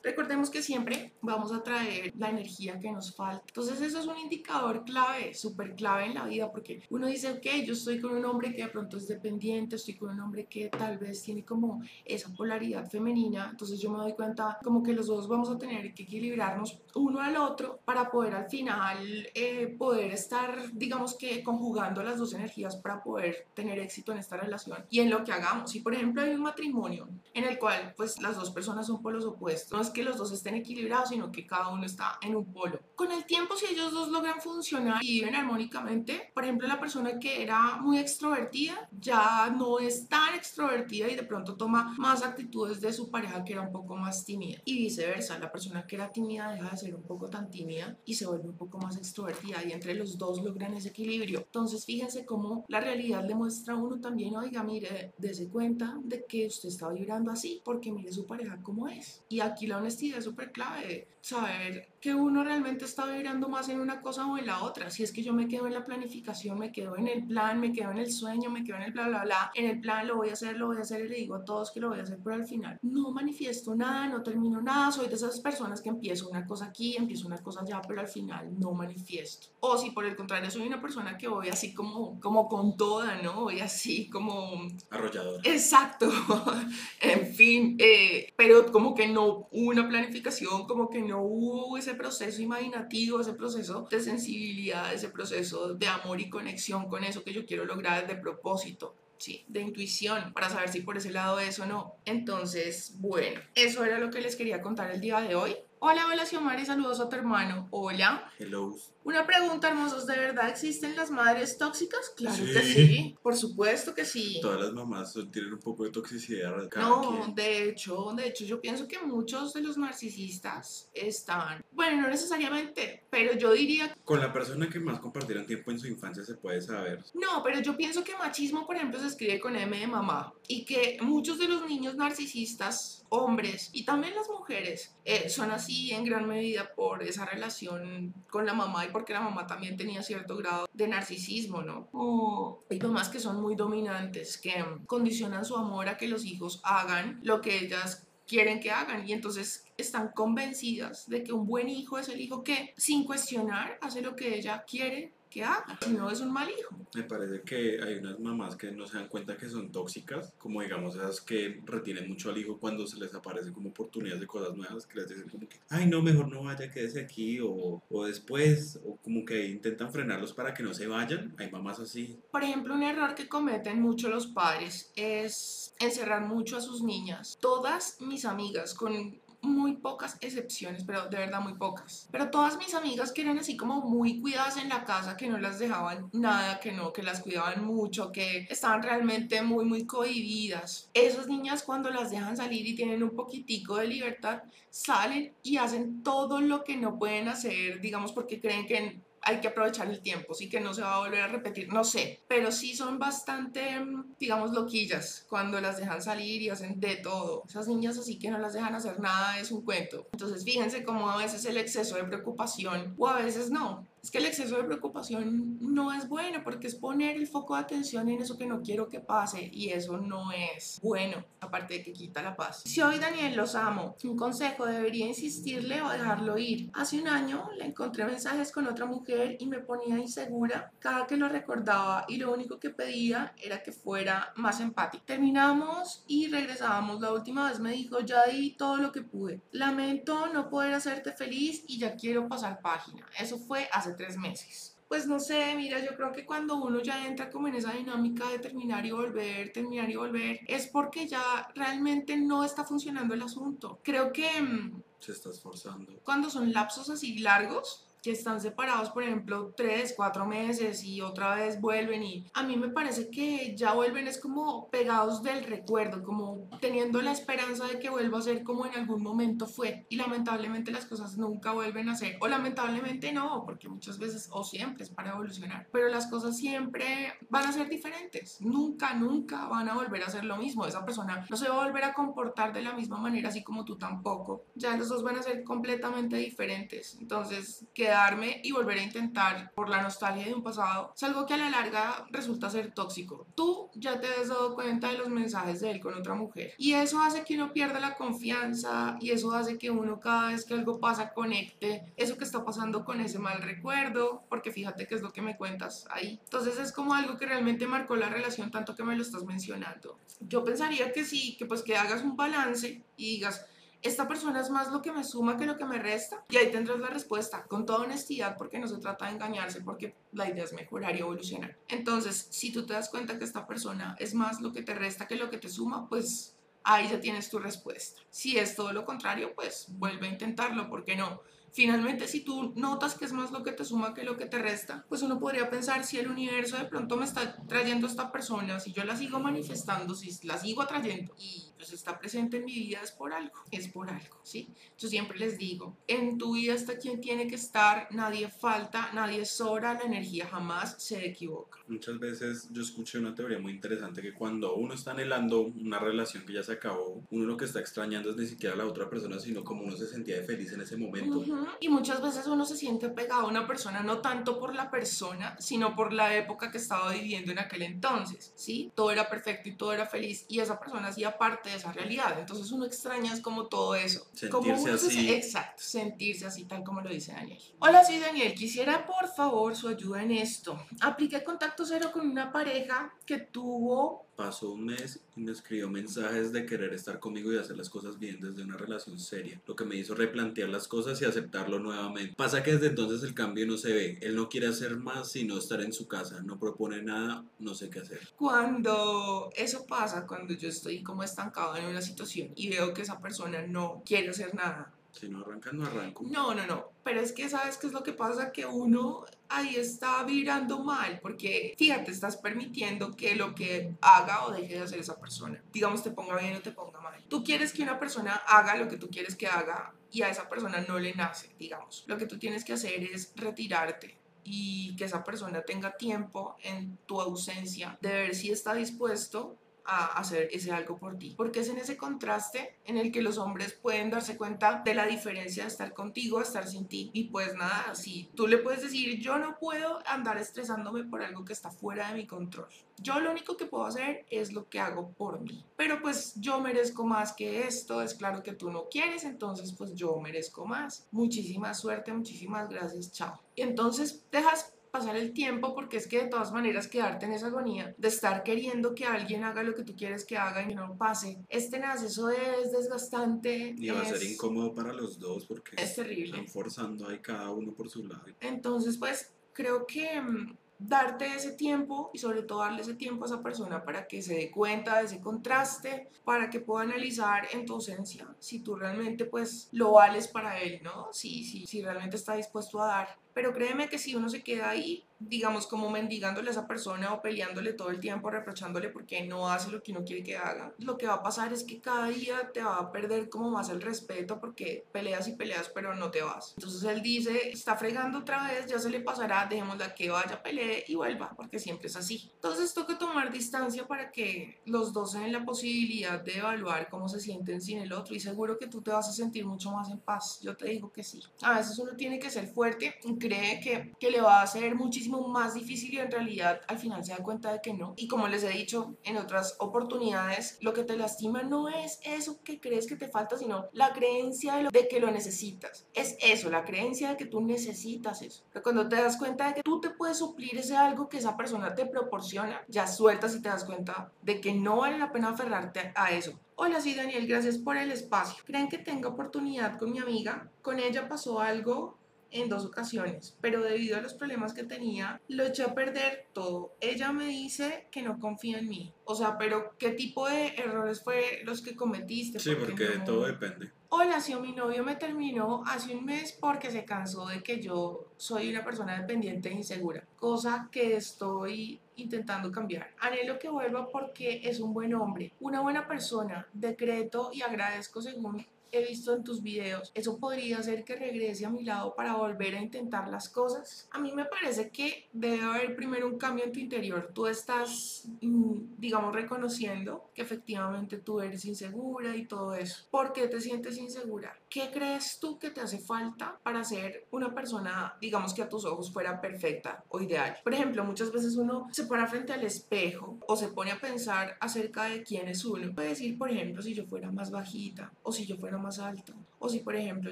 [0.03, 3.43] Recordemos que siempre vamos a traer la energía que nos falta.
[3.47, 7.65] Entonces eso es un indicador clave, súper clave en la vida, porque uno dice, ok,
[7.65, 10.69] yo estoy con un hombre que de pronto es dependiente, estoy con un hombre que
[10.69, 15.07] tal vez tiene como esa polaridad femenina, entonces yo me doy cuenta como que los
[15.07, 20.11] dos vamos a tener que equilibrarnos uno al otro para poder al final eh, poder
[20.11, 24.99] estar, digamos que conjugando las dos energías para poder tener éxito en esta relación y
[24.99, 25.71] en lo que hagamos.
[25.71, 29.25] Si por ejemplo hay un matrimonio en el cual pues las dos personas son polos
[29.25, 32.51] opuestos, no es que los dos estén equilibrados, sino que cada uno está en un
[32.51, 32.79] polo.
[32.95, 37.19] Con el tiempo, si ellos dos logran funcionar y viven armónicamente, por ejemplo, la persona
[37.19, 42.81] que era muy extrovertida ya no es tan extrovertida y de pronto toma más actitudes
[42.81, 44.61] de su pareja que era un poco más tímida.
[44.65, 48.15] Y viceversa, la persona que era tímida deja de ser un poco tan tímida y
[48.15, 51.39] se vuelve un poco más extrovertida y entre los dos logran ese equilibrio.
[51.39, 56.25] Entonces, fíjense cómo la realidad le muestra a uno también, oiga, mire, dése cuenta de
[56.25, 59.23] que usted está vibrando así porque mire su pareja cómo es.
[59.29, 63.79] Y aquí la honestidad es súper clave, saber que uno realmente está vibrando más en
[63.79, 64.89] una cosa o en la otra.
[64.89, 67.71] Si es que yo me quedo en la planificación, me quedo en el plan, me
[67.71, 70.17] quedo en el sueño, me quedo en el bla, bla, bla, en el plan lo
[70.17, 71.99] voy a hacer, lo voy a hacer y le digo a todos que lo voy
[71.99, 75.79] a hacer, pero al final no manifiesto nada, no termino nada, soy de esas personas
[75.79, 79.49] que empiezo una cosa aquí, empiezo una cosa allá, pero al final no manifiesto.
[79.59, 83.21] O si por el contrario soy una persona que voy así como, como con toda,
[83.21, 83.41] ¿no?
[83.41, 84.67] Voy así como...
[84.89, 85.43] Arrolladora.
[85.45, 86.09] Exacto.
[86.99, 91.90] en fin, eh, pero como que no hubo una planificación, como que no hubo ese
[91.95, 97.33] proceso imaginativo, ese proceso de sensibilidad, ese proceso de amor y conexión con eso que
[97.33, 98.95] yo quiero lograr de propósito.
[99.17, 101.93] Sí, de intuición para saber si por ese lado es o no.
[102.05, 105.55] Entonces, bueno, eso era lo que les quería contar el día de hoy.
[105.83, 107.67] Hola, hola, Xiomara, y saludos a tu hermano.
[107.71, 108.31] Hola.
[108.37, 108.75] Hello.
[109.03, 112.11] Una pregunta, hermosos, ¿de verdad existen las madres tóxicas?
[112.15, 112.73] Claro que Sí.
[112.87, 114.37] sí, por supuesto que sí.
[114.43, 116.55] Todas las mamás tienen un poco de toxicidad.
[116.75, 117.33] No, quien.
[117.33, 123.03] de hecho, de hecho, yo pienso que muchos de los narcisistas están, bueno, no necesariamente,
[123.09, 126.61] pero yo diría, Con la persona que más compartieron tiempo en su infancia se puede
[126.61, 127.03] saber.
[127.15, 130.63] no, pero yo pienso que machismo, por ejemplo, se escribe con M de mamá y
[130.63, 136.05] que muchos de los niños narcisistas, hombres y también las mujeres, eh, son así en
[136.05, 140.35] gran medida por esa relación con la mamá y porque la mamá también tenía cierto
[140.37, 141.89] grado de narcisismo, ¿no?
[141.93, 144.53] O hay mamás que son muy dominantes, que
[144.85, 149.11] condicionan su amor a que los hijos hagan lo que ellas quieren que hagan y
[149.11, 154.01] entonces están convencidas de que un buen hijo es el hijo que sin cuestionar hace
[154.01, 156.75] lo que ella quiere que haga, si no es un mal hijo.
[156.93, 160.61] Me parece que hay unas mamás que no se dan cuenta que son tóxicas, como
[160.61, 164.55] digamos esas que retienen mucho al hijo cuando se les aparecen como oportunidades de cosas
[164.55, 168.05] nuevas, que les dicen como que, ay no, mejor no vaya, quédese aquí, o, o
[168.05, 171.33] después, o como que intentan frenarlos para que no se vayan.
[171.37, 172.19] Hay mamás así.
[172.31, 177.37] Por ejemplo, un error que cometen mucho los padres es encerrar mucho a sus niñas.
[177.39, 182.07] Todas mis amigas, con muy pocas excepciones, pero de verdad muy pocas.
[182.11, 185.37] Pero todas mis amigas que eran así como muy cuidadas en la casa, que no
[185.37, 190.89] las dejaban nada, que no, que las cuidaban mucho, que estaban realmente muy, muy cohibidas.
[190.93, 196.03] Esas niñas cuando las dejan salir y tienen un poquitico de libertad, salen y hacen
[196.03, 200.33] todo lo que no pueden hacer, digamos, porque creen que hay que aprovechar el tiempo,
[200.33, 203.79] sí que no se va a volver a repetir, no sé, pero sí son bastante,
[203.79, 207.43] mm, digamos, loquillas cuando las dejan salir y hacen de todo.
[207.47, 210.07] Esas niñas así que no las dejan hacer nada es un cuento.
[210.13, 213.87] Entonces fíjense cómo a veces el exceso de preocupación o a veces no.
[214.03, 217.61] Es que el exceso de preocupación no es bueno porque es poner el foco de
[217.61, 221.83] atención en eso que no quiero que pase y eso no es bueno, aparte de
[221.83, 222.63] que quita la paz.
[222.65, 226.69] Si hoy Daniel los amo, un consejo, debería insistirle o dejarlo ir.
[226.73, 231.17] Hace un año le encontré mensajes con otra mujer y me ponía insegura cada que
[231.17, 235.03] lo recordaba y lo único que pedía era que fuera más empático.
[235.05, 236.99] Terminamos y regresábamos.
[237.01, 239.41] La última vez me dijo, ya di todo lo que pude.
[239.51, 243.05] Lamento no poder hacerte feliz y ya quiero pasar página.
[243.19, 244.75] Eso fue hace tres meses.
[244.87, 248.27] Pues no sé, mira, yo creo que cuando uno ya entra como en esa dinámica
[248.27, 253.21] de terminar y volver, terminar y volver, es porque ya realmente no está funcionando el
[253.21, 253.79] asunto.
[253.83, 255.93] Creo que mm, Se está esforzando.
[256.03, 261.35] cuando son lapsos así largos, que están separados, por ejemplo, tres, cuatro meses y otra
[261.35, 266.03] vez vuelven y a mí me parece que ya vuelven es como pegados del recuerdo,
[266.03, 269.85] como teniendo la esperanza de que vuelva a ser como en algún momento fue.
[269.89, 274.43] Y lamentablemente las cosas nunca vuelven a ser o lamentablemente no, porque muchas veces o
[274.43, 279.69] siempre es para evolucionar, pero las cosas siempre van a ser diferentes, nunca, nunca van
[279.69, 282.53] a volver a ser lo mismo, esa persona no se va a volver a comportar
[282.53, 286.17] de la misma manera así como tú tampoco, ya los dos van a ser completamente
[286.17, 291.25] diferentes, entonces quedarme y volver a intentar por la nostalgia de un pasado es algo
[291.25, 293.27] que a la larga resulta ser tóxico.
[293.35, 296.71] Tú ya te has dado cuenta de los mensajes de él con otra mujer y
[296.71, 300.53] eso hace que uno pierda la confianza y eso hace que uno cada vez que
[300.53, 305.01] algo pasa conecte eso que está pasando con ese mal recuerdo, porque fíjate que es
[305.01, 306.17] lo que me cuentas ahí.
[306.23, 309.99] Entonces es como algo que realmente marcó la relación tanto que me lo estás mencionando.
[310.21, 313.45] Yo pensaría que sí, que pues que hagas un balance y digas,
[313.81, 316.23] esta persona es más lo que me suma que lo que me resta.
[316.29, 319.95] Y ahí tendrás la respuesta con toda honestidad porque no se trata de engañarse, porque
[320.11, 321.57] la idea es mejorar y evolucionar.
[321.67, 325.07] Entonces, si tú te das cuenta que esta persona es más lo que te resta
[325.07, 328.01] que lo que te suma, pues ahí ya tienes tu respuesta.
[328.09, 331.21] Si es todo lo contrario, pues vuelve a intentarlo, ¿por qué no?
[331.53, 334.39] Finalmente, si tú notas que es más lo que te suma que lo que te
[334.39, 338.09] resta, pues uno podría pensar si el universo de pronto me está trayendo a esta
[338.09, 342.45] persona, si yo la sigo manifestando, si la sigo atrayendo y pues está presente en
[342.45, 344.51] mi vida es por algo, es por algo, ¿sí?
[344.79, 349.25] Yo siempre les digo, en tu vida está quien tiene que estar, nadie falta, nadie
[349.25, 351.59] sobra, la energía jamás se equivoca.
[351.67, 356.25] Muchas veces yo escuché una teoría muy interesante que cuando uno está anhelando una relación
[356.25, 358.89] que ya se acabó, uno lo que está extrañando es ni siquiera a la otra
[358.89, 361.19] persona, sino como uno se sentía de feliz en ese momento.
[361.19, 364.71] Ujú, Y muchas veces uno se siente pegado a una persona no tanto por la
[364.71, 368.71] persona, sino por la época que estaba viviendo en aquel entonces, ¿sí?
[368.73, 372.17] Todo era perfecto y todo era feliz y esa persona hacía parte de esa realidad.
[372.19, 374.05] Entonces uno extraña es como todo eso.
[374.31, 375.13] como Sentirse se- así.
[375.13, 377.39] exacto, sentirse así tal como lo dice Daniel.
[377.59, 378.33] Hola, soy Daniel.
[378.35, 380.59] Quisiera por favor su ayuda en esto.
[380.81, 386.31] Apliqué contacto cero con una pareja que tuvo Pasó un mes y me escribió mensajes
[386.31, 389.65] de querer estar conmigo y hacer las cosas bien desde una relación seria, lo que
[389.65, 392.13] me hizo replantear las cosas y aceptarlo nuevamente.
[392.15, 395.37] Pasa que desde entonces el cambio no se ve, él no quiere hacer más sino
[395.37, 397.99] estar en su casa, no propone nada, no sé qué hacer.
[398.15, 402.99] Cuando eso pasa, cuando yo estoy como estancado en una situación y veo que esa
[402.99, 406.03] persona no quiere hacer nada Si no arrancas, no arranco.
[406.07, 406.69] No, no, no.
[406.83, 408.31] Pero es que, ¿sabes qué es lo que pasa?
[408.31, 414.31] Que uno ahí está virando mal, porque fíjate, estás permitiendo que lo que haga o
[414.31, 417.01] deje de hacer esa persona, digamos, te ponga bien o te ponga mal.
[417.07, 420.29] Tú quieres que una persona haga lo que tú quieres que haga y a esa
[420.29, 421.83] persona no le nace, digamos.
[421.87, 426.77] Lo que tú tienes que hacer es retirarte y que esa persona tenga tiempo en
[426.85, 431.13] tu ausencia de ver si está dispuesto a hacer ese algo por ti.
[431.17, 434.85] Porque es en ese contraste en el que los hombres pueden darse cuenta de la
[434.85, 436.89] diferencia de estar contigo a estar sin ti.
[436.93, 441.25] Y pues nada, si tú le puedes decir, yo no puedo andar estresándome por algo
[441.25, 442.47] que está fuera de mi control.
[442.77, 445.45] Yo lo único que puedo hacer es lo que hago por mí.
[445.55, 447.81] Pero pues yo merezco más que esto.
[447.81, 450.87] Es claro que tú no quieres, entonces pues yo merezco más.
[450.91, 453.19] Muchísima suerte, muchísimas gracias, chao.
[453.35, 457.27] Y entonces dejas pasar el tiempo porque es que de todas maneras quedarte en esa
[457.27, 460.77] agonía de estar queriendo que alguien haga lo que tú quieres que haga y no
[460.77, 461.19] pase.
[461.29, 463.53] Es tenaz, eso es desgastante.
[463.57, 466.05] Y va a ser incómodo para los dos porque Es terrible.
[466.05, 468.05] están forzando ahí cada uno por su lado.
[468.21, 473.07] Entonces, pues creo que mm, darte ese tiempo y sobre todo darle ese tiempo a
[473.07, 477.45] esa persona para que se dé cuenta de ese contraste, para que pueda analizar en
[477.45, 480.89] tu ausencia si tú realmente pues lo vales para él, ¿no?
[480.93, 482.99] Si, si, si realmente está dispuesto a dar.
[483.13, 487.01] Pero créeme que si uno se queda ahí, digamos, como mendigándole a esa persona o
[487.01, 490.77] peleándole todo el tiempo, reprochándole porque no hace lo que uno quiere que haga, lo
[490.77, 493.61] que va a pasar es que cada día te va a perder como más el
[493.61, 496.33] respeto porque peleas y peleas, pero no te vas.
[496.37, 500.63] Entonces él dice, está fregando otra vez, ya se le pasará, dejémosla que vaya, pelee
[500.67, 502.11] y vuelva, porque siempre es así.
[502.15, 506.99] Entonces toca tomar distancia para que los dos den la posibilidad de evaluar cómo se
[506.99, 509.79] sienten sin el otro y seguro que tú te vas a sentir mucho más en
[509.79, 510.19] paz.
[510.21, 511.01] Yo te digo que sí.
[511.21, 515.07] A veces uno tiene que ser fuerte cree que, que le va a ser muchísimo
[515.07, 517.73] más difícil y en realidad al final se da cuenta de que no.
[517.75, 522.21] Y como les he dicho en otras oportunidades, lo que te lastima no es eso
[522.23, 525.65] que crees que te falta, sino la creencia de, lo- de que lo necesitas.
[525.73, 528.23] Es eso, la creencia de que tú necesitas eso.
[528.31, 531.17] Pero cuando te das cuenta de que tú te puedes suplir ese algo que esa
[531.17, 535.09] persona te proporciona, ya sueltas y te das cuenta de que no vale la pena
[535.09, 536.19] aferrarte a eso.
[536.35, 538.23] Hola, sí, Daniel, gracias por el espacio.
[538.25, 540.29] ¿Creen que tenga oportunidad con mi amiga?
[540.41, 541.77] Con ella pasó algo
[542.11, 546.53] en dos ocasiones, pero debido a los problemas que tenía, lo eché a perder todo.
[546.59, 548.73] Ella me dice que no confía en mí.
[548.85, 552.19] O sea, pero ¿qué tipo de errores fue los que cometiste?
[552.19, 553.51] Sí, porque de no- todo depende.
[553.73, 557.87] Hola, si mi novio me terminó hace un mes porque se cansó de que yo
[557.95, 562.71] soy una persona dependiente e insegura, cosa que estoy intentando cambiar.
[562.79, 568.25] Anhelo que vuelva porque es un buen hombre, una buena persona, decreto y agradezco según
[568.51, 569.71] he visto en tus videos.
[569.73, 573.67] Eso podría hacer que regrese a mi lado para volver a intentar las cosas.
[573.71, 576.91] A mí me parece que debe haber primero un cambio en tu interior.
[576.93, 582.65] Tú estás, mm, digamos, reconociendo que efectivamente tú eres insegura y todo eso.
[582.69, 584.17] ¿Por qué te sientes insegura?
[584.29, 588.45] ¿Qué crees tú que te hace falta para ser una persona, digamos, que a tus
[588.45, 590.17] ojos fuera perfecta o ideal?
[590.23, 594.17] Por ejemplo, muchas veces uno se para frente al espejo o se pone a pensar
[594.19, 595.53] acerca de quién es uno.
[595.53, 598.93] Puede decir, por ejemplo, si yo fuera más bajita o si yo fuera más alta
[599.19, 599.91] o si, por ejemplo,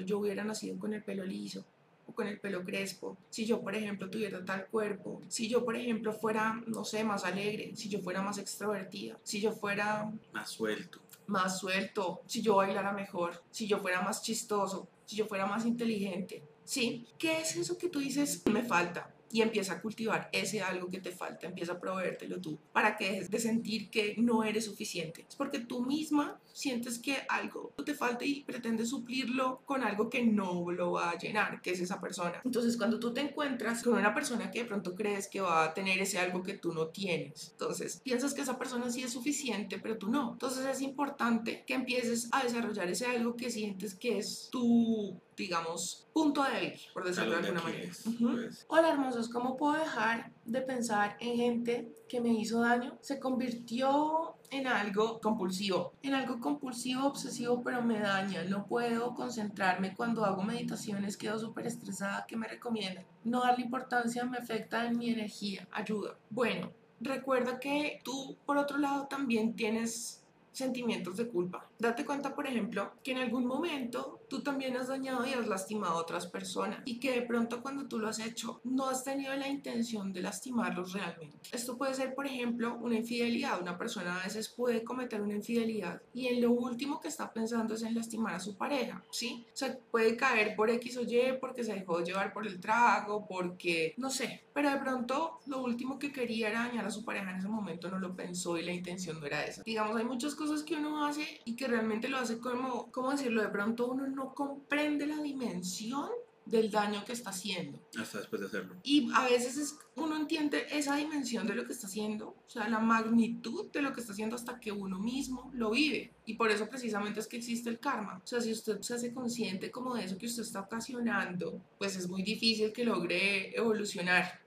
[0.00, 1.64] yo hubiera nacido con el pelo liso
[2.06, 5.76] o con el pelo crespo, si yo, por ejemplo, tuviera tal cuerpo, si yo, por
[5.76, 10.50] ejemplo, fuera, no sé, más alegre, si yo fuera más extrovertida, si yo fuera Más
[10.50, 11.00] suelto.
[11.28, 15.64] más suelto, si yo bailara mejor, si yo fuera más chistoso, si yo fuera más
[15.64, 16.42] inteligente.
[16.64, 17.06] ¿Sí?
[17.18, 19.12] ¿Qué es eso que tú dices me falta?
[19.32, 23.10] Y empieza a cultivar ese algo que te falta, empieza a proveértelo tú, para que
[23.10, 25.24] dejes de sentir que no eres suficiente.
[25.28, 30.24] Es porque tú misma sientes que algo te falta y pretendes suplirlo con algo que
[30.24, 32.40] no lo va a llenar, que es esa persona.
[32.44, 35.74] Entonces, cuando tú te encuentras con una persona que de pronto crees que va a
[35.74, 39.78] tener ese algo que tú no tienes, entonces piensas que esa persona sí es suficiente,
[39.78, 40.32] pero tú no.
[40.32, 46.06] Entonces, es importante que empieces a desarrollar ese algo que sientes que es tu, digamos,
[46.12, 47.78] punto débil, por decirlo de alguna manera.
[47.78, 48.32] Aquiles, Ujú.
[48.32, 48.66] pues.
[48.68, 52.98] Hola hermosos, ¿cómo puedo dejar de pensar en gente que me hizo daño?
[53.00, 58.44] Se convirtió en algo compulsivo, en algo compulsivo, obsesivo, pero me daña.
[58.44, 62.26] No puedo concentrarme cuando hago meditaciones, quedo súper estresada.
[62.26, 63.04] ¿Qué me recomiendan?
[63.24, 65.68] No darle importancia me afecta en mi energía.
[65.72, 66.16] Ayuda.
[66.30, 70.19] Bueno, recuerda que tú, por otro lado, también tienes
[70.60, 71.66] sentimientos de culpa.
[71.78, 75.94] Date cuenta, por ejemplo, que en algún momento tú también has dañado y has lastimado
[75.94, 79.34] a otras personas y que de pronto cuando tú lo has hecho no has tenido
[79.34, 81.36] la intención de lastimarlos realmente.
[81.52, 83.60] Esto puede ser, por ejemplo, una infidelidad.
[83.60, 87.74] Una persona a veces puede cometer una infidelidad y en lo último que está pensando
[87.74, 89.44] es en lastimar a su pareja, ¿sí?
[89.52, 93.26] O sea, puede caer por X o Y porque se dejó llevar por el trago,
[93.26, 97.30] porque no sé, pero de pronto lo último que quería era dañar a su pareja
[97.30, 99.62] en ese momento, no lo pensó y la intención no era esa.
[99.62, 103.42] Digamos, hay muchas cosas que uno hace y que realmente lo hace como, ¿cómo decirlo?
[103.42, 106.10] De pronto uno no comprende la dimensión
[106.44, 107.78] del daño que está haciendo.
[107.98, 108.76] Hasta después de hacerlo.
[108.82, 112.68] Y a veces es, uno entiende esa dimensión de lo que está haciendo, o sea,
[112.68, 116.12] la magnitud de lo que está haciendo hasta que uno mismo lo vive.
[116.26, 118.20] Y por eso precisamente es que existe el karma.
[118.22, 121.96] O sea, si usted se hace consciente como de eso que usted está ocasionando, pues
[121.96, 124.40] es muy difícil que logre evolucionar.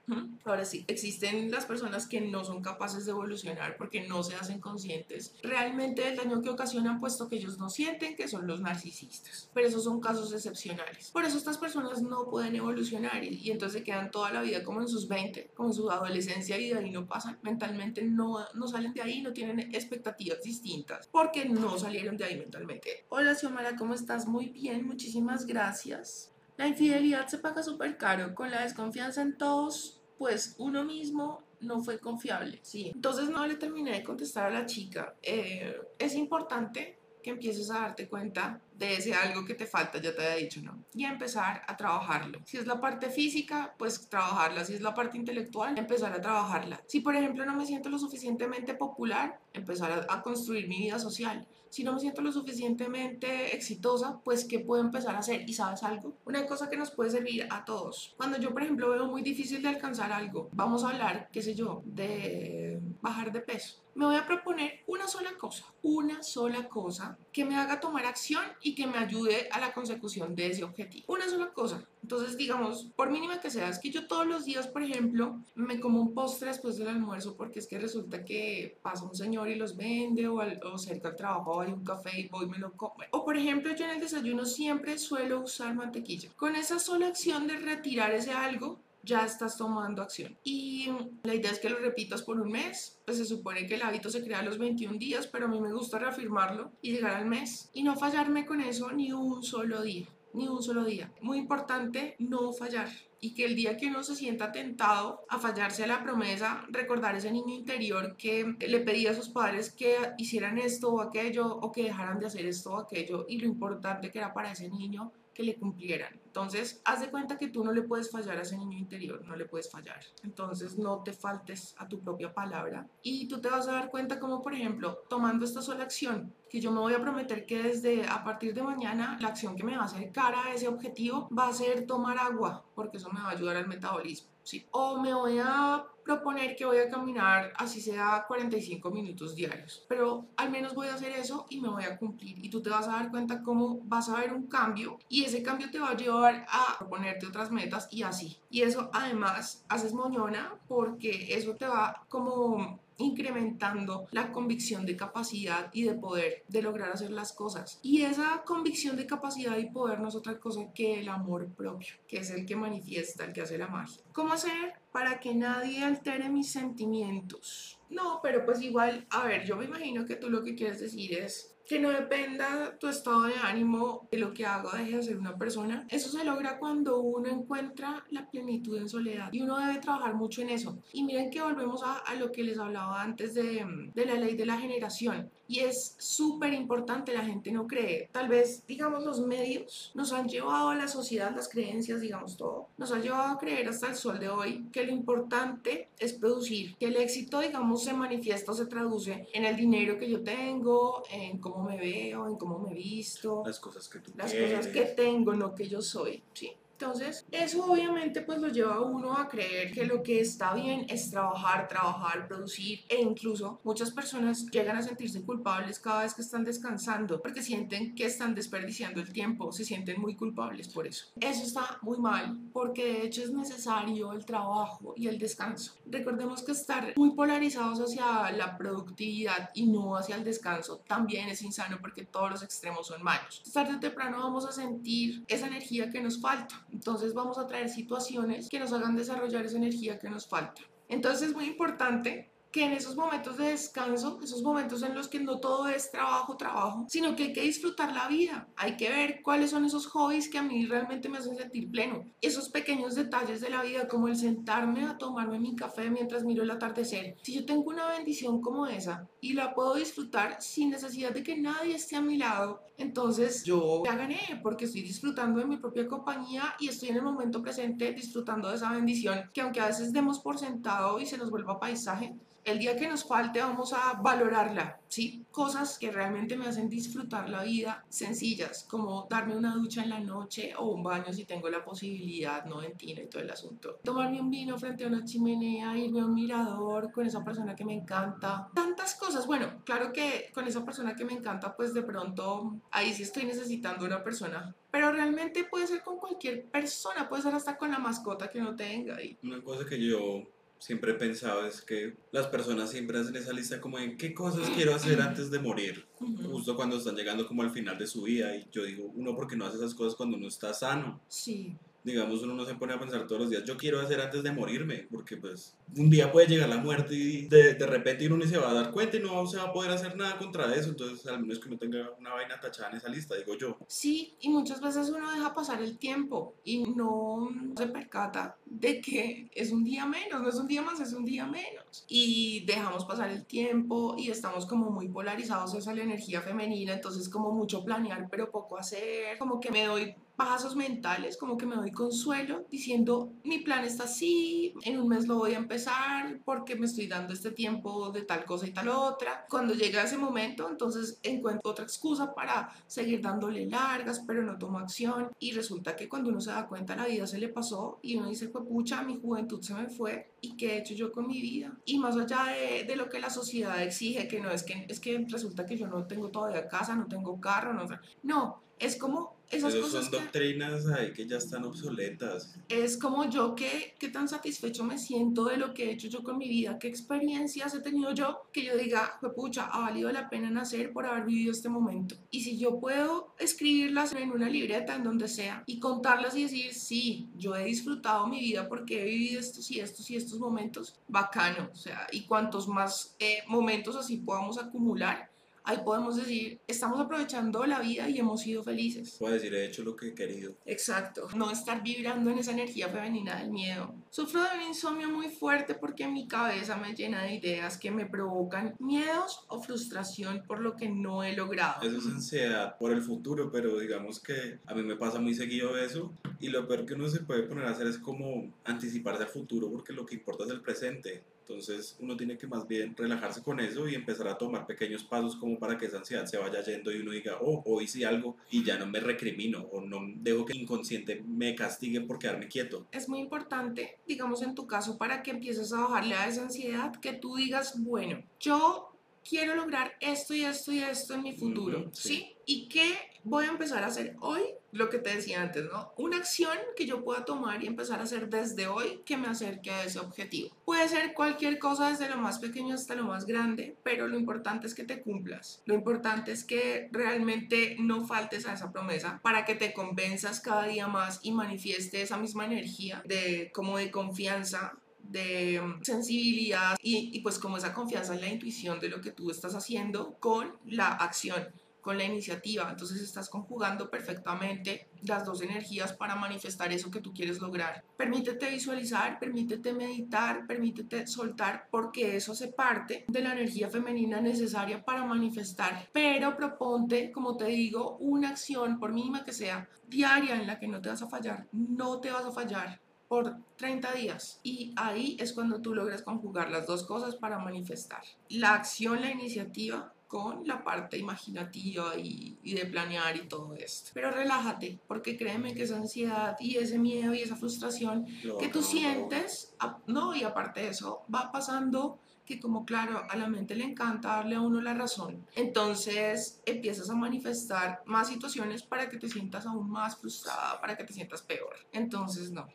[0.44, 4.60] Ahora sí, existen las personas que no son capaces de evolucionar porque no se hacen
[4.60, 9.48] conscientes realmente del daño que ocasionan, puesto que ellos no sienten que son los narcisistas.
[9.54, 11.10] Pero esos son casos excepcionales.
[11.10, 14.62] Por eso estas personas no pueden evolucionar y, y entonces se quedan toda la vida
[14.62, 17.38] como en sus 20, como en su adolescencia y de ahí no pasan.
[17.42, 22.36] Mentalmente no, no salen de ahí, no tienen expectativas distintas porque no salieron de ahí
[22.38, 23.04] mentalmente.
[23.08, 24.26] Hola Xiomara, ¿cómo estás?
[24.26, 26.32] Muy bien, muchísimas gracias.
[26.56, 28.34] La infidelidad se paga súper caro.
[28.34, 32.60] Con la desconfianza en todos, pues uno mismo no fue confiable.
[32.62, 32.92] Sí.
[32.94, 35.14] Entonces no le terminé de contestar a la chica.
[35.22, 40.14] Eh, es importante que empieces a darte cuenta de ese algo que te falta, ya
[40.14, 40.84] te había dicho, ¿no?
[40.94, 42.40] Y a empezar a trabajarlo.
[42.44, 44.64] Si es la parte física, pues trabajarla.
[44.64, 46.82] Si es la parte intelectual, empezar a trabajarla.
[46.86, 50.98] Si, por ejemplo, no me siento lo suficientemente popular, empezar a, a construir mi vida
[50.98, 51.46] social.
[51.70, 55.48] Si no me siento lo suficientemente exitosa, pues ¿qué puedo empezar a hacer?
[55.48, 56.16] ¿Y sabes algo?
[56.24, 58.14] Una cosa que nos puede servir a todos.
[58.16, 61.54] Cuando yo, por ejemplo, veo muy difícil de alcanzar algo, vamos a hablar, qué sé
[61.54, 63.83] yo, de bajar de peso.
[63.94, 68.44] Me voy a proponer una sola cosa, una sola cosa que me haga tomar acción
[68.62, 71.04] y que me ayude a la consecución de ese objetivo.
[71.08, 71.86] Una sola cosa.
[72.02, 75.80] Entonces, digamos, por mínima que sea, es que yo todos los días, por ejemplo, me
[75.80, 79.54] como un postre después del almuerzo porque es que resulta que pasa un señor y
[79.54, 82.58] los vende o, al, o cerca al trabajo hay un café y voy y me
[82.58, 82.96] lo como.
[83.10, 86.30] O por ejemplo, yo en el desayuno siempre suelo usar mantequilla.
[86.36, 90.36] Con esa sola acción de retirar ese algo, ya estás tomando acción.
[90.44, 90.88] Y
[91.22, 94.10] la idea es que lo repitas por un mes, pues se supone que el hábito
[94.10, 97.26] se crea a los 21 días, pero a mí me gusta reafirmarlo y llegar al
[97.26, 101.12] mes y no fallarme con eso ni un solo día, ni un solo día.
[101.20, 102.88] Muy importante no fallar
[103.24, 107.16] y que el día que uno se sienta tentado a fallarse a la promesa, recordar
[107.16, 111.72] ese niño interior que le pedía a sus padres que hicieran esto o aquello o
[111.72, 115.10] que dejaran de hacer esto o aquello y lo importante que era para ese niño
[115.34, 116.20] que le cumplieran.
[116.24, 119.36] Entonces, haz de cuenta que tú no le puedes fallar a ese niño interior, no
[119.36, 120.00] le puedes fallar.
[120.22, 124.18] Entonces, no te faltes a tu propia palabra y tú te vas a dar cuenta
[124.18, 128.06] como, por ejemplo, tomando esta sola acción, que yo me voy a prometer que desde
[128.06, 131.48] a partir de mañana la acción que me va a acercar a ese objetivo va
[131.48, 134.33] a ser tomar agua, porque eso me va a ayudar al metabolismo.
[134.70, 140.26] O me voy a proponer que voy a caminar así sea 45 minutos diarios, pero
[140.36, 142.44] al menos voy a hacer eso y me voy a cumplir.
[142.44, 145.42] Y tú te vas a dar cuenta cómo vas a ver un cambio y ese
[145.42, 148.36] cambio te va a llevar a proponerte otras metas y así.
[148.50, 155.70] Y eso además haces moñona porque eso te va como incrementando la convicción de capacidad
[155.72, 157.78] y de poder de lograr hacer las cosas.
[157.82, 161.94] Y esa convicción de capacidad y poder no es otra cosa que el amor propio,
[162.06, 164.02] que es el que manifiesta, el que hace la magia.
[164.12, 167.80] ¿Cómo hacer para que nadie altere mis sentimientos?
[167.90, 171.18] No, pero pues igual, a ver, yo me imagino que tú lo que quieres decir
[171.18, 175.02] es que no dependa tu estado de ánimo de lo que haga o deje de
[175.02, 175.86] ser una persona.
[175.88, 180.42] Eso se logra cuando uno encuentra la plenitud en soledad y uno debe trabajar mucho
[180.42, 180.78] en eso.
[180.92, 184.36] Y miren que volvemos a, a lo que les hablaba antes de, de la ley
[184.36, 185.30] de la generación.
[185.46, 188.08] Y es súper importante, la gente no cree.
[188.12, 192.68] Tal vez, digamos, los medios nos han llevado a la sociedad, las creencias, digamos todo,
[192.78, 196.76] nos han llevado a creer hasta el sol de hoy que lo importante es producir,
[196.76, 201.02] que el éxito, digamos, se manifiesta o se traduce en el dinero que yo tengo,
[201.10, 204.56] en cómo me veo, en cómo me visto, Las cosas que tú las quieres.
[204.56, 206.52] cosas que tengo, no que yo soy, ¿sí?
[206.84, 210.84] Entonces, eso obviamente pues lo lleva a uno a creer que lo que está bien
[210.90, 216.20] es trabajar, trabajar, producir e incluso muchas personas llegan a sentirse culpables cada vez que
[216.20, 221.06] están descansando porque sienten que están desperdiciando el tiempo, se sienten muy culpables por eso.
[221.18, 225.72] Eso está muy mal porque de hecho es necesario el trabajo y el descanso.
[225.86, 231.40] Recordemos que estar muy polarizados hacia la productividad y no hacia el descanso también es
[231.40, 233.42] insano porque todos los extremos son malos.
[233.54, 236.62] Tarde o temprano vamos a sentir esa energía que nos falta.
[236.74, 240.60] Entonces vamos a traer situaciones que nos hagan desarrollar esa energía que nos falta.
[240.88, 245.18] Entonces es muy importante que en esos momentos de descanso, esos momentos en los que
[245.18, 249.22] no todo es trabajo, trabajo, sino que hay que disfrutar la vida, hay que ver
[249.22, 253.40] cuáles son esos hobbies que a mí realmente me hacen sentir pleno, esos pequeños detalles
[253.40, 257.16] de la vida, como el sentarme a tomarme mi café mientras miro el atardecer.
[257.22, 261.36] Si yo tengo una bendición como esa y la puedo disfrutar sin necesidad de que
[261.36, 265.88] nadie esté a mi lado, entonces yo ya gané porque estoy disfrutando de mi propia
[265.88, 269.92] compañía y estoy en el momento presente disfrutando de esa bendición que aunque a veces
[269.92, 272.14] demos por sentado y se nos vuelva paisaje,
[272.44, 275.24] El día que nos falte vamos a valorarla, ¿sí?
[275.30, 280.00] Cosas que realmente me hacen disfrutar la vida, sencillas, como darme una ducha en la
[280.00, 283.80] noche o un baño si tengo la posibilidad, no en y todo el asunto.
[283.82, 287.64] Tomarme un vino frente a una chimenea, irme a un mirador con esa persona que
[287.64, 288.50] me encanta.
[288.54, 289.26] Tantas cosas.
[289.26, 293.24] Bueno, claro que con esa persona que me encanta, pues de pronto ahí sí estoy
[293.24, 297.78] necesitando una persona pero realmente puede ser con cualquier persona, puede ser hasta con la
[297.78, 299.00] mascota que no tenga.
[299.00, 299.16] Y...
[299.22, 300.24] Una cosa que yo
[300.58, 304.48] siempre he pensado es que las personas siempre hacen esa lista como en qué cosas
[304.50, 308.34] quiero hacer antes de morir, justo cuando están llegando como al final de su vida.
[308.36, 311.00] Y yo digo, uno, porque no hace esas cosas cuando uno está sano?
[311.08, 314.22] Sí digamos, uno no se pone a pensar todos los días, yo quiero hacer antes
[314.22, 318.16] de morirme, porque pues un día puede llegar la muerte y de, de repente uno
[318.16, 320.54] ni se va a dar cuenta y no se va a poder hacer nada contra
[320.54, 323.58] eso, entonces al menos que uno tenga una vaina tachada en esa lista, digo yo.
[323.68, 329.30] Sí, y muchas veces uno deja pasar el tiempo y no se percata de que
[329.34, 331.84] es un día menos, no es un día más, es un día menos.
[331.86, 337.08] Y dejamos pasar el tiempo y estamos como muy polarizados hacia la energía femenina, entonces
[337.08, 341.56] como mucho planear pero poco hacer, como que me doy pasos mentales, como que me
[341.56, 346.56] doy consuelo diciendo, mi plan está así, en un mes lo voy a empezar porque
[346.56, 349.26] me estoy dando este tiempo de tal cosa y tal otra.
[349.28, 354.58] Cuando llega ese momento, entonces encuentro otra excusa para seguir dándole largas, pero no tomo
[354.58, 357.96] acción y resulta que cuando uno se da cuenta la vida se le pasó y
[357.96, 361.06] uno dice, pues pucha, mi juventud se me fue y qué he hecho yo con
[361.06, 361.56] mi vida.
[361.64, 364.80] Y más allá de, de lo que la sociedad exige, que no es que, es
[364.80, 367.66] que resulta que yo no tengo todavía casa, no tengo carro, no,
[368.02, 372.34] no es como esas cosas son doctrinas ahí que ya están obsoletas.
[372.48, 376.02] Es como yo que, qué tan satisfecho me siento de lo que he hecho yo
[376.02, 380.08] con mi vida, qué experiencias he tenido yo, que yo diga, pucha, ha valido la
[380.08, 381.96] pena nacer por haber vivido este momento.
[382.10, 386.54] Y si yo puedo escribirlas en una libreta, en donde sea, y contarlas y decir,
[386.54, 390.78] sí, yo he disfrutado mi vida porque he vivido estos y estos y estos momentos,
[390.88, 391.50] bacano.
[391.52, 395.10] O sea, y cuantos más eh, momentos así podamos acumular,
[395.44, 398.96] ahí podemos decir, estamos aprovechando la vida y hemos sido felices.
[398.98, 400.34] Puedo decir, he hecho lo que he querido.
[400.46, 403.74] Exacto, no estar vibrando en esa energía femenina del miedo.
[403.90, 407.86] Sufro de un insomnio muy fuerte porque mi cabeza me llena de ideas que me
[407.86, 411.62] provocan miedos o frustración por lo que no he logrado.
[411.62, 415.56] Eso es ansiedad por el futuro, pero digamos que a mí me pasa muy seguido
[415.58, 419.08] eso y lo peor que uno se puede poner a hacer es como anticiparse al
[419.10, 421.02] futuro porque lo que importa es el presente.
[421.26, 425.16] Entonces uno tiene que más bien relajarse con eso y empezar a tomar pequeños pasos
[425.16, 428.16] como para que esa ansiedad se vaya yendo y uno diga, oh, hoy hice algo
[428.30, 432.28] y ya no me recrimino o no dejo que el inconsciente me castigue por quedarme
[432.28, 432.66] quieto.
[432.72, 436.74] Es muy importante, digamos en tu caso, para que empieces a bajarle a esa ansiedad,
[436.76, 441.70] que tú digas, bueno, yo quiero lograr esto y esto y esto en mi futuro,
[441.72, 442.16] ¿sí?
[442.26, 444.22] ¿Y qué voy a empezar a hacer hoy?
[444.54, 445.72] Lo que te decía antes, ¿no?
[445.76, 449.50] Una acción que yo pueda tomar y empezar a hacer desde hoy que me acerque
[449.50, 450.30] a ese objetivo.
[450.44, 454.46] Puede ser cualquier cosa desde lo más pequeño hasta lo más grande, pero lo importante
[454.46, 455.42] es que te cumplas.
[455.44, 460.46] Lo importante es que realmente no faltes a esa promesa para que te convenzas cada
[460.46, 466.90] día más y manifieste esa misma energía de como de confianza de mm, sensibilidad y,
[466.92, 470.32] y, pues como esa confianza en la intuición de lo que tú estás haciendo con
[470.46, 471.26] la acción,
[471.64, 472.48] con la iniciativa.
[472.50, 477.64] Entonces estás conjugando perfectamente las dos energías para manifestar eso que tú quieres lograr.
[477.76, 484.62] Permítete visualizar, permítete meditar, permítete soltar, porque eso hace parte de la energía femenina necesaria
[484.62, 485.70] para manifestar.
[485.72, 490.48] Pero proponte, como te digo, una acción, por mínima que sea, diaria en la que
[490.48, 491.26] no te vas a fallar.
[491.32, 496.30] No te vas a fallar por 30 días y ahí es cuando tú logras conjugar
[496.30, 497.82] las dos cosas para manifestar.
[498.10, 503.70] La acción, la iniciativa con la parte imaginativa y, y, de planear y todo esto.
[503.74, 507.86] Pero relájate, porque créeme que esa ansiedad y ese miedo y esa frustración
[508.18, 509.34] que tú sientes,
[509.66, 513.96] no, y aparte de eso, va pasando que como claro, a la mente le encanta
[513.96, 519.26] darle a uno la razón, entonces empiezas a manifestar más situaciones para que te sientas
[519.26, 521.34] aún más frustrada, para que te sientas peor.
[521.52, 522.28] Entonces no,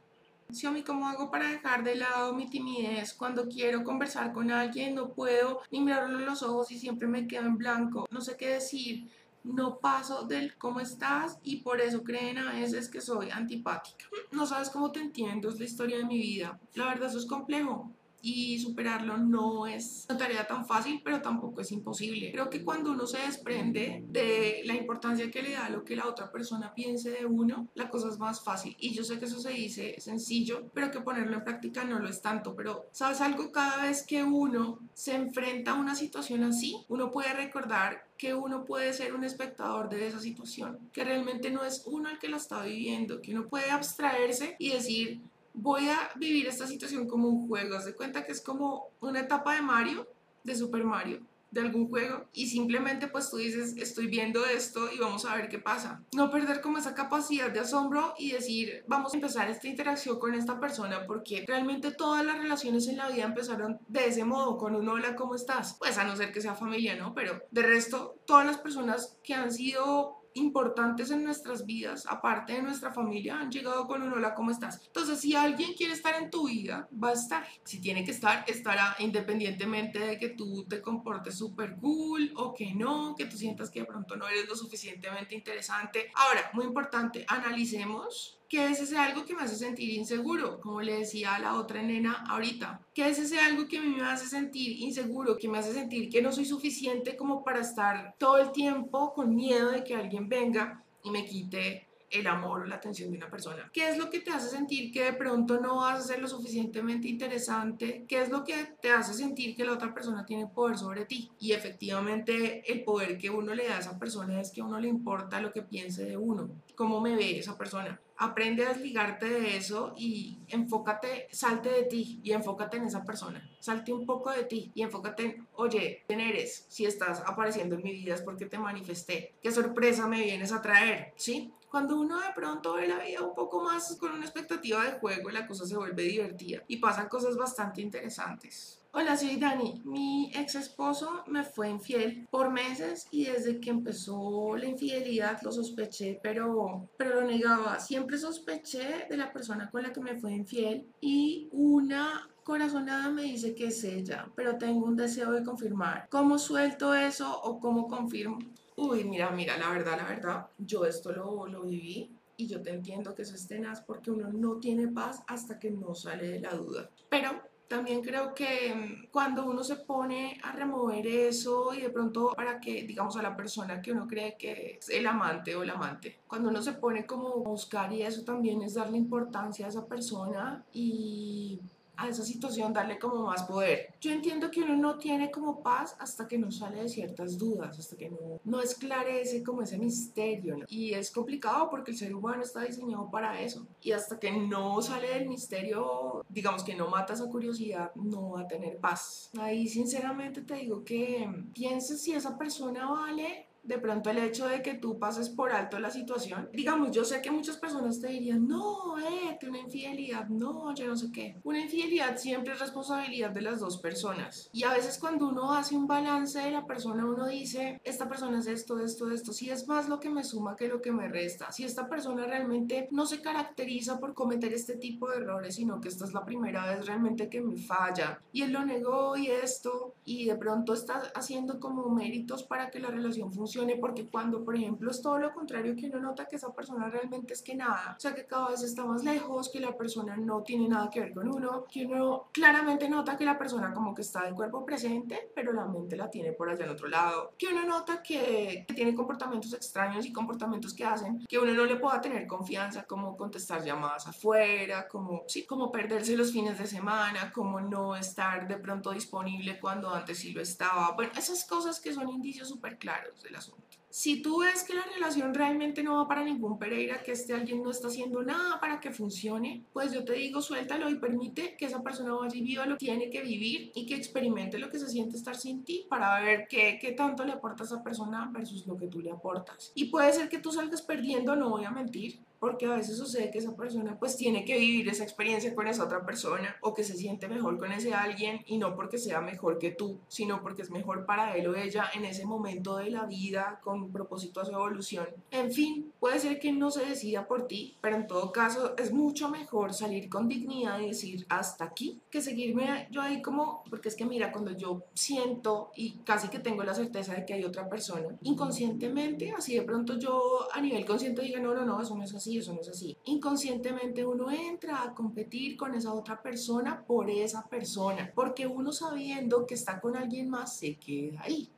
[0.51, 3.13] Xiaomi, ¿cómo hago para dejar de lado mi timidez?
[3.13, 7.27] Cuando quiero conversar con alguien no puedo ni mirarlo en los ojos y siempre me
[7.27, 8.07] quedo en blanco.
[8.09, 9.07] No sé qué decir.
[9.43, 14.05] No paso del cómo estás y por eso creen a veces que soy antipática.
[14.31, 16.59] No sabes cómo te entiendo, es la historia de mi vida.
[16.73, 17.89] La verdad eso es complejo
[18.21, 22.31] y superarlo no es una tarea tan fácil, pero tampoco es imposible.
[22.31, 26.07] Creo que cuando uno se desprende de la importancia que le da lo que la
[26.07, 28.75] otra persona piense de uno, la cosa es más fácil.
[28.79, 32.09] Y yo sé que eso se dice sencillo, pero que ponerlo en práctica no lo
[32.09, 32.55] es tanto.
[32.55, 33.51] Pero, ¿sabes algo?
[33.51, 38.65] Cada vez que uno se enfrenta a una situación así, uno puede recordar que uno
[38.65, 42.35] puede ser un espectador de esa situación, que realmente no es uno el que la
[42.35, 45.21] está viviendo, que uno puede abstraerse y decir,
[45.53, 47.75] voy a vivir esta situación como un juego.
[47.75, 50.07] Haz de cuenta que es como una etapa de Mario,
[50.43, 51.21] de Super Mario,
[51.51, 55.49] de algún juego y simplemente pues tú dices estoy viendo esto y vamos a ver
[55.49, 56.03] qué pasa.
[56.15, 60.35] No perder como esa capacidad de asombro y decir vamos a empezar esta interacción con
[60.35, 64.75] esta persona porque realmente todas las relaciones en la vida empezaron de ese modo, con
[64.75, 65.75] un hola, ¿cómo estás?
[65.79, 67.13] Pues a no ser que sea familia, ¿no?
[67.13, 72.61] Pero de resto, todas las personas que han sido importantes en nuestras vidas, aparte de
[72.61, 74.81] nuestra familia, han llegado con un hola, ¿cómo estás?
[74.85, 77.45] Entonces, si alguien quiere estar en tu vida, va a estar.
[77.63, 82.73] Si tiene que estar, estará independientemente de que tú te comportes súper cool o que
[82.73, 86.11] no, que tú sientas que de pronto no eres lo suficientemente interesante.
[86.15, 90.59] Ahora, muy importante, analicemos ¿Qué es ese algo que me hace sentir inseguro?
[90.59, 92.81] Como le decía a la otra nena ahorita.
[92.95, 95.37] ¿Qué es ese algo que a mí me hace sentir inseguro?
[95.37, 99.35] Que me hace sentir que no soy suficiente como para estar todo el tiempo con
[99.35, 103.29] miedo de que alguien venga y me quite el amor o la atención de una
[103.29, 103.69] persona.
[103.73, 106.27] ¿Qué es lo que te hace sentir que de pronto no vas a ser lo
[106.27, 108.05] suficientemente interesante?
[108.07, 111.31] ¿Qué es lo que te hace sentir que la otra persona tiene poder sobre ti?
[111.39, 114.79] Y efectivamente el poder que uno le da a esa persona es que a uno
[114.79, 117.99] le importa lo que piense de uno, cómo me ve esa persona.
[118.21, 123.49] Aprende a desligarte de eso y enfócate, salte de ti y enfócate en esa persona.
[123.61, 126.65] Salte un poco de ti y enfócate en, oye, ¿quién eres?
[126.67, 129.35] Si estás apareciendo en mi vida es porque te manifesté.
[129.41, 131.13] ¿Qué sorpresa me vienes a traer?
[131.15, 131.53] ¿Sí?
[131.69, 135.29] Cuando uno de pronto ve la vida un poco más con una expectativa de juego,
[135.29, 138.79] la cosa se vuelve divertida y pasan cosas bastante interesantes.
[138.91, 139.79] Hola, soy Dani.
[139.85, 145.51] Mi ex esposo me fue infiel por meses y desde que empezó la infidelidad lo
[145.51, 147.79] sospeché, pero, pero lo negaba.
[147.79, 153.21] Siempre sospeché de la persona con la que me fue infiel y una corazonada me
[153.21, 156.07] dice que es ella, pero tengo un deseo de confirmar.
[156.09, 158.39] ¿Cómo suelto eso o cómo confirmo?
[158.81, 162.69] Uy, mira, mira, la verdad, la verdad, yo esto lo, lo viví y yo te
[162.69, 166.39] entiendo que eso es tenaz porque uno no tiene paz hasta que no sale de
[166.39, 166.89] la duda.
[167.09, 167.29] Pero
[167.67, 172.61] también creo que mm, cuando uno se pone a remover eso y de pronto para
[172.61, 176.21] que, digamos, a la persona que uno cree que es el amante o el amante,
[176.25, 179.85] cuando uno se pone como a buscar y eso también es darle importancia a esa
[179.85, 181.59] persona y
[181.99, 183.93] a esa situación darle como más poder.
[183.99, 187.77] Yo entiendo que uno no tiene como paz hasta que no sale de ciertas dudas,
[187.77, 190.57] hasta que no, no esclarece como ese misterio.
[190.67, 193.67] Y es complicado porque el ser humano está diseñado para eso.
[193.81, 198.41] Y hasta que no sale del misterio, digamos que no mata esa curiosidad, no va
[198.41, 199.29] a tener paz.
[199.37, 204.63] Ahí sinceramente te digo que pienses si esa persona vale de pronto el hecho de
[204.63, 206.49] que tú pases por alto la situación.
[206.51, 210.97] Digamos, yo sé que muchas personas te dirían, no, eh, una infidelidad, no, yo no
[210.97, 211.39] sé qué.
[211.43, 214.49] Una infidelidad siempre es responsabilidad de las dos personas.
[214.53, 218.39] Y a veces cuando uno hace un balance de la persona, uno dice, esta persona
[218.39, 219.33] es esto, esto, esto.
[219.33, 221.51] Si es más lo que me suma que lo que me resta.
[221.51, 225.89] Si esta persona realmente no se caracteriza por cometer este tipo de errores, sino que
[225.89, 228.19] esta es la primera vez realmente que me falla.
[228.33, 232.79] Y él lo negó y esto, y de pronto está haciendo como méritos para que
[232.79, 236.35] la relación funcione porque cuando, por ejemplo, es todo lo contrario, que uno nota que
[236.35, 239.59] esa persona realmente es que nada, o sea, que cada vez está más lejos, que
[239.59, 243.37] la persona no tiene nada que ver con uno, que uno claramente nota que la
[243.37, 246.71] persona como que está de cuerpo presente, pero la mente la tiene por allá en
[246.71, 251.37] otro lado, que uno nota que, que tiene comportamientos extraños y comportamientos que hacen que
[251.37, 256.31] uno no le pueda tener confianza, como contestar llamadas afuera, como, sí, como perderse los
[256.31, 260.91] fines de semana, como no estar de pronto disponible cuando antes sí lo estaba.
[260.91, 263.48] Bueno, esas cosas que son indicios súper claros de las
[263.89, 267.63] si tú ves que la relación realmente no va para ningún Pereira, que este alguien
[267.63, 271.65] no está haciendo nada para que funcione, pues yo te digo, suéltalo y permite que
[271.65, 274.79] esa persona vaya y viva lo que tiene que vivir y que experimente lo que
[274.79, 278.29] se siente estar sin ti para ver qué, qué tanto le aporta a esa persona
[278.31, 279.71] versus lo que tú le aportas.
[279.73, 283.31] Y puede ser que tú salgas perdiendo, no voy a mentir, porque a veces sucede
[283.31, 286.83] que esa persona pues tiene que vivir esa experiencia con esa otra persona o que
[286.83, 290.61] se siente mejor con ese alguien y no porque sea mejor que tú, sino porque
[290.61, 294.45] es mejor para él o ella en ese momento de la vida con propósito a
[294.45, 295.07] su evolución.
[295.31, 298.91] En fin, puede ser que no se decida por ti, pero en todo caso es
[298.91, 303.89] mucho mejor salir con dignidad y decir hasta aquí que seguirme yo ahí como, porque
[303.89, 307.43] es que mira, cuando yo siento y casi que tengo la certeza de que hay
[307.43, 311.95] otra persona, inconscientemente, así de pronto yo a nivel consciente diga, no, no, no, eso
[311.95, 312.95] no es así eso no es así.
[313.05, 319.45] Inconscientemente uno entra a competir con esa otra persona por esa persona, porque uno sabiendo
[319.45, 321.49] que está con alguien más se queda ahí.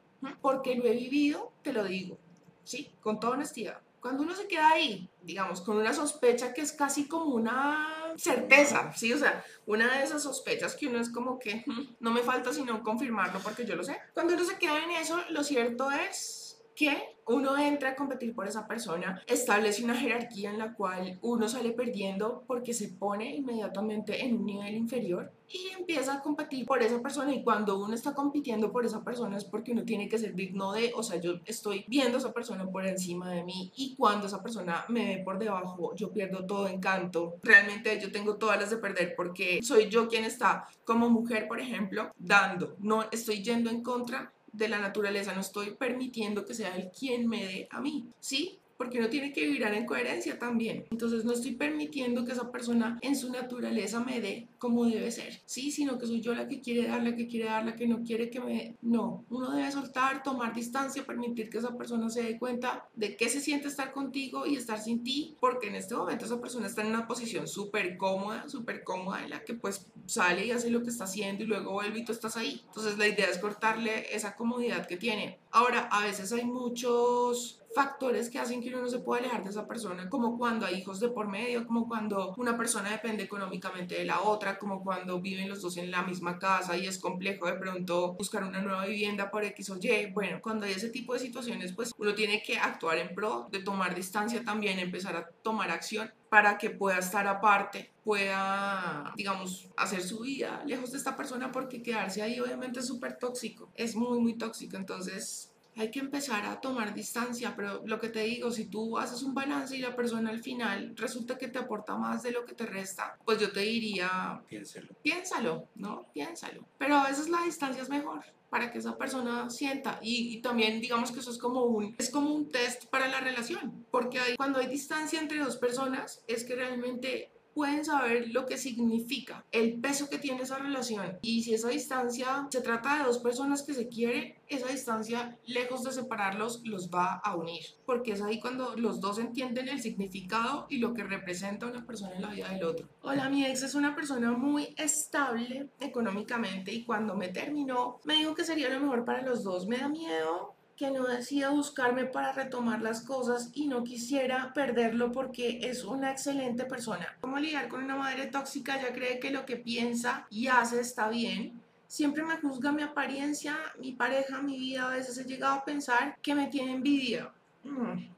[0.42, 2.18] Porque lo he vivido, te lo digo,
[2.64, 2.92] ¿sí?
[3.02, 3.80] Con toda honestidad.
[4.00, 8.92] Cuando uno se queda ahí, digamos, con una sospecha que es casi como una certeza,
[8.94, 9.14] ¿sí?
[9.14, 11.64] O sea, una de esas sospechas que uno es como que
[12.00, 13.98] no me falta sino confirmarlo porque yo lo sé.
[14.14, 18.48] Cuando uno se queda en eso, lo cierto es que uno entra a competir por
[18.48, 24.26] esa persona, establece una jerarquía en la cual uno sale perdiendo porque se pone inmediatamente
[24.26, 28.14] en un nivel inferior y empieza a competir por esa persona y cuando uno está
[28.14, 31.40] compitiendo por esa persona es porque uno tiene que ser digno de, o sea, yo
[31.46, 35.24] estoy viendo a esa persona por encima de mí y cuando esa persona me ve
[35.24, 37.38] por debajo yo pierdo todo encanto.
[37.44, 41.60] Realmente yo tengo todas las de perder porque soy yo quien está como mujer, por
[41.60, 46.76] ejemplo, dando, no estoy yendo en contra de la naturaleza, no estoy permitiendo que sea
[46.76, 48.61] él quien me dé a mí, ¿sí?
[48.82, 50.88] Porque uno tiene que vibrar en coherencia también.
[50.90, 55.40] Entonces no estoy permitiendo que esa persona en su naturaleza me dé como debe ser,
[55.46, 57.88] sí, sino que soy yo la que quiere dar, la que quiere dar, la que
[57.88, 58.78] no quiere que me...
[58.82, 63.30] No, uno debe soltar, tomar distancia, permitir que esa persona se dé cuenta de qué
[63.30, 66.82] se siente estar contigo y estar sin ti, porque en este momento esa persona está
[66.82, 70.82] en una posición súper cómoda, súper cómoda, en la que pues sale y hace lo
[70.82, 72.64] que está haciendo y luego vuelve y tú estás ahí.
[72.66, 75.38] Entonces la idea es cortarle esa comodidad que tiene.
[75.52, 79.50] Ahora, a veces hay muchos factores que hacen que uno no se pueda alejar de
[79.50, 83.96] esa persona, como cuando hay hijos de por medio, como cuando una persona depende económicamente
[83.96, 87.48] de la otra, como cuando viven los dos en la misma casa y es complejo
[87.48, 90.12] de pronto buscar una nueva vivienda por X o Y.
[90.12, 93.60] Bueno, cuando hay ese tipo de situaciones, pues uno tiene que actuar en pro de
[93.60, 100.02] tomar distancia también, empezar a tomar acción para que pueda estar aparte, pueda, digamos, hacer
[100.02, 104.20] su vida lejos de esta persona porque quedarse ahí obviamente es súper tóxico, es muy,
[104.20, 104.78] muy tóxico.
[104.78, 109.24] Entonces, hay que empezar a tomar distancia, pero lo que te digo, si tú haces
[109.24, 112.54] un balance y la persona al final resulta que te aporta más de lo que
[112.54, 114.88] te resta, pues yo te diría, piénsalo.
[115.02, 116.06] Piénsalo, ¿no?
[116.14, 116.66] Piénsalo.
[116.78, 120.82] Pero a veces la distancia es mejor para que esa persona sienta y, y, también
[120.82, 124.36] digamos que eso es como un es como un test para la relación porque hay,
[124.36, 129.80] cuando hay distancia entre dos personas es que realmente pueden saber lo que significa, el
[129.80, 131.18] peso que tiene esa relación.
[131.22, 135.84] Y si esa distancia se trata de dos personas que se quieren, esa distancia, lejos
[135.84, 137.64] de separarlos, los va a unir.
[137.86, 142.16] Porque es ahí cuando los dos entienden el significado y lo que representa una persona
[142.16, 142.88] en la vida del otro.
[143.02, 148.36] Hola, mi ex es una persona muy estable económicamente y cuando me terminó, me dijo
[148.36, 149.68] que sería lo mejor para los dos.
[149.68, 155.12] Me da miedo que no decida buscarme para retomar las cosas y no quisiera perderlo
[155.12, 157.16] porque es una excelente persona.
[157.22, 158.82] ¿Cómo lidiar con una madre tóxica?
[158.82, 161.62] Ya cree que lo que piensa y hace está bien.
[161.86, 164.88] Siempre me juzga mi apariencia, mi pareja, mi vida.
[164.88, 167.32] A veces he llegado a pensar que me tiene envidia.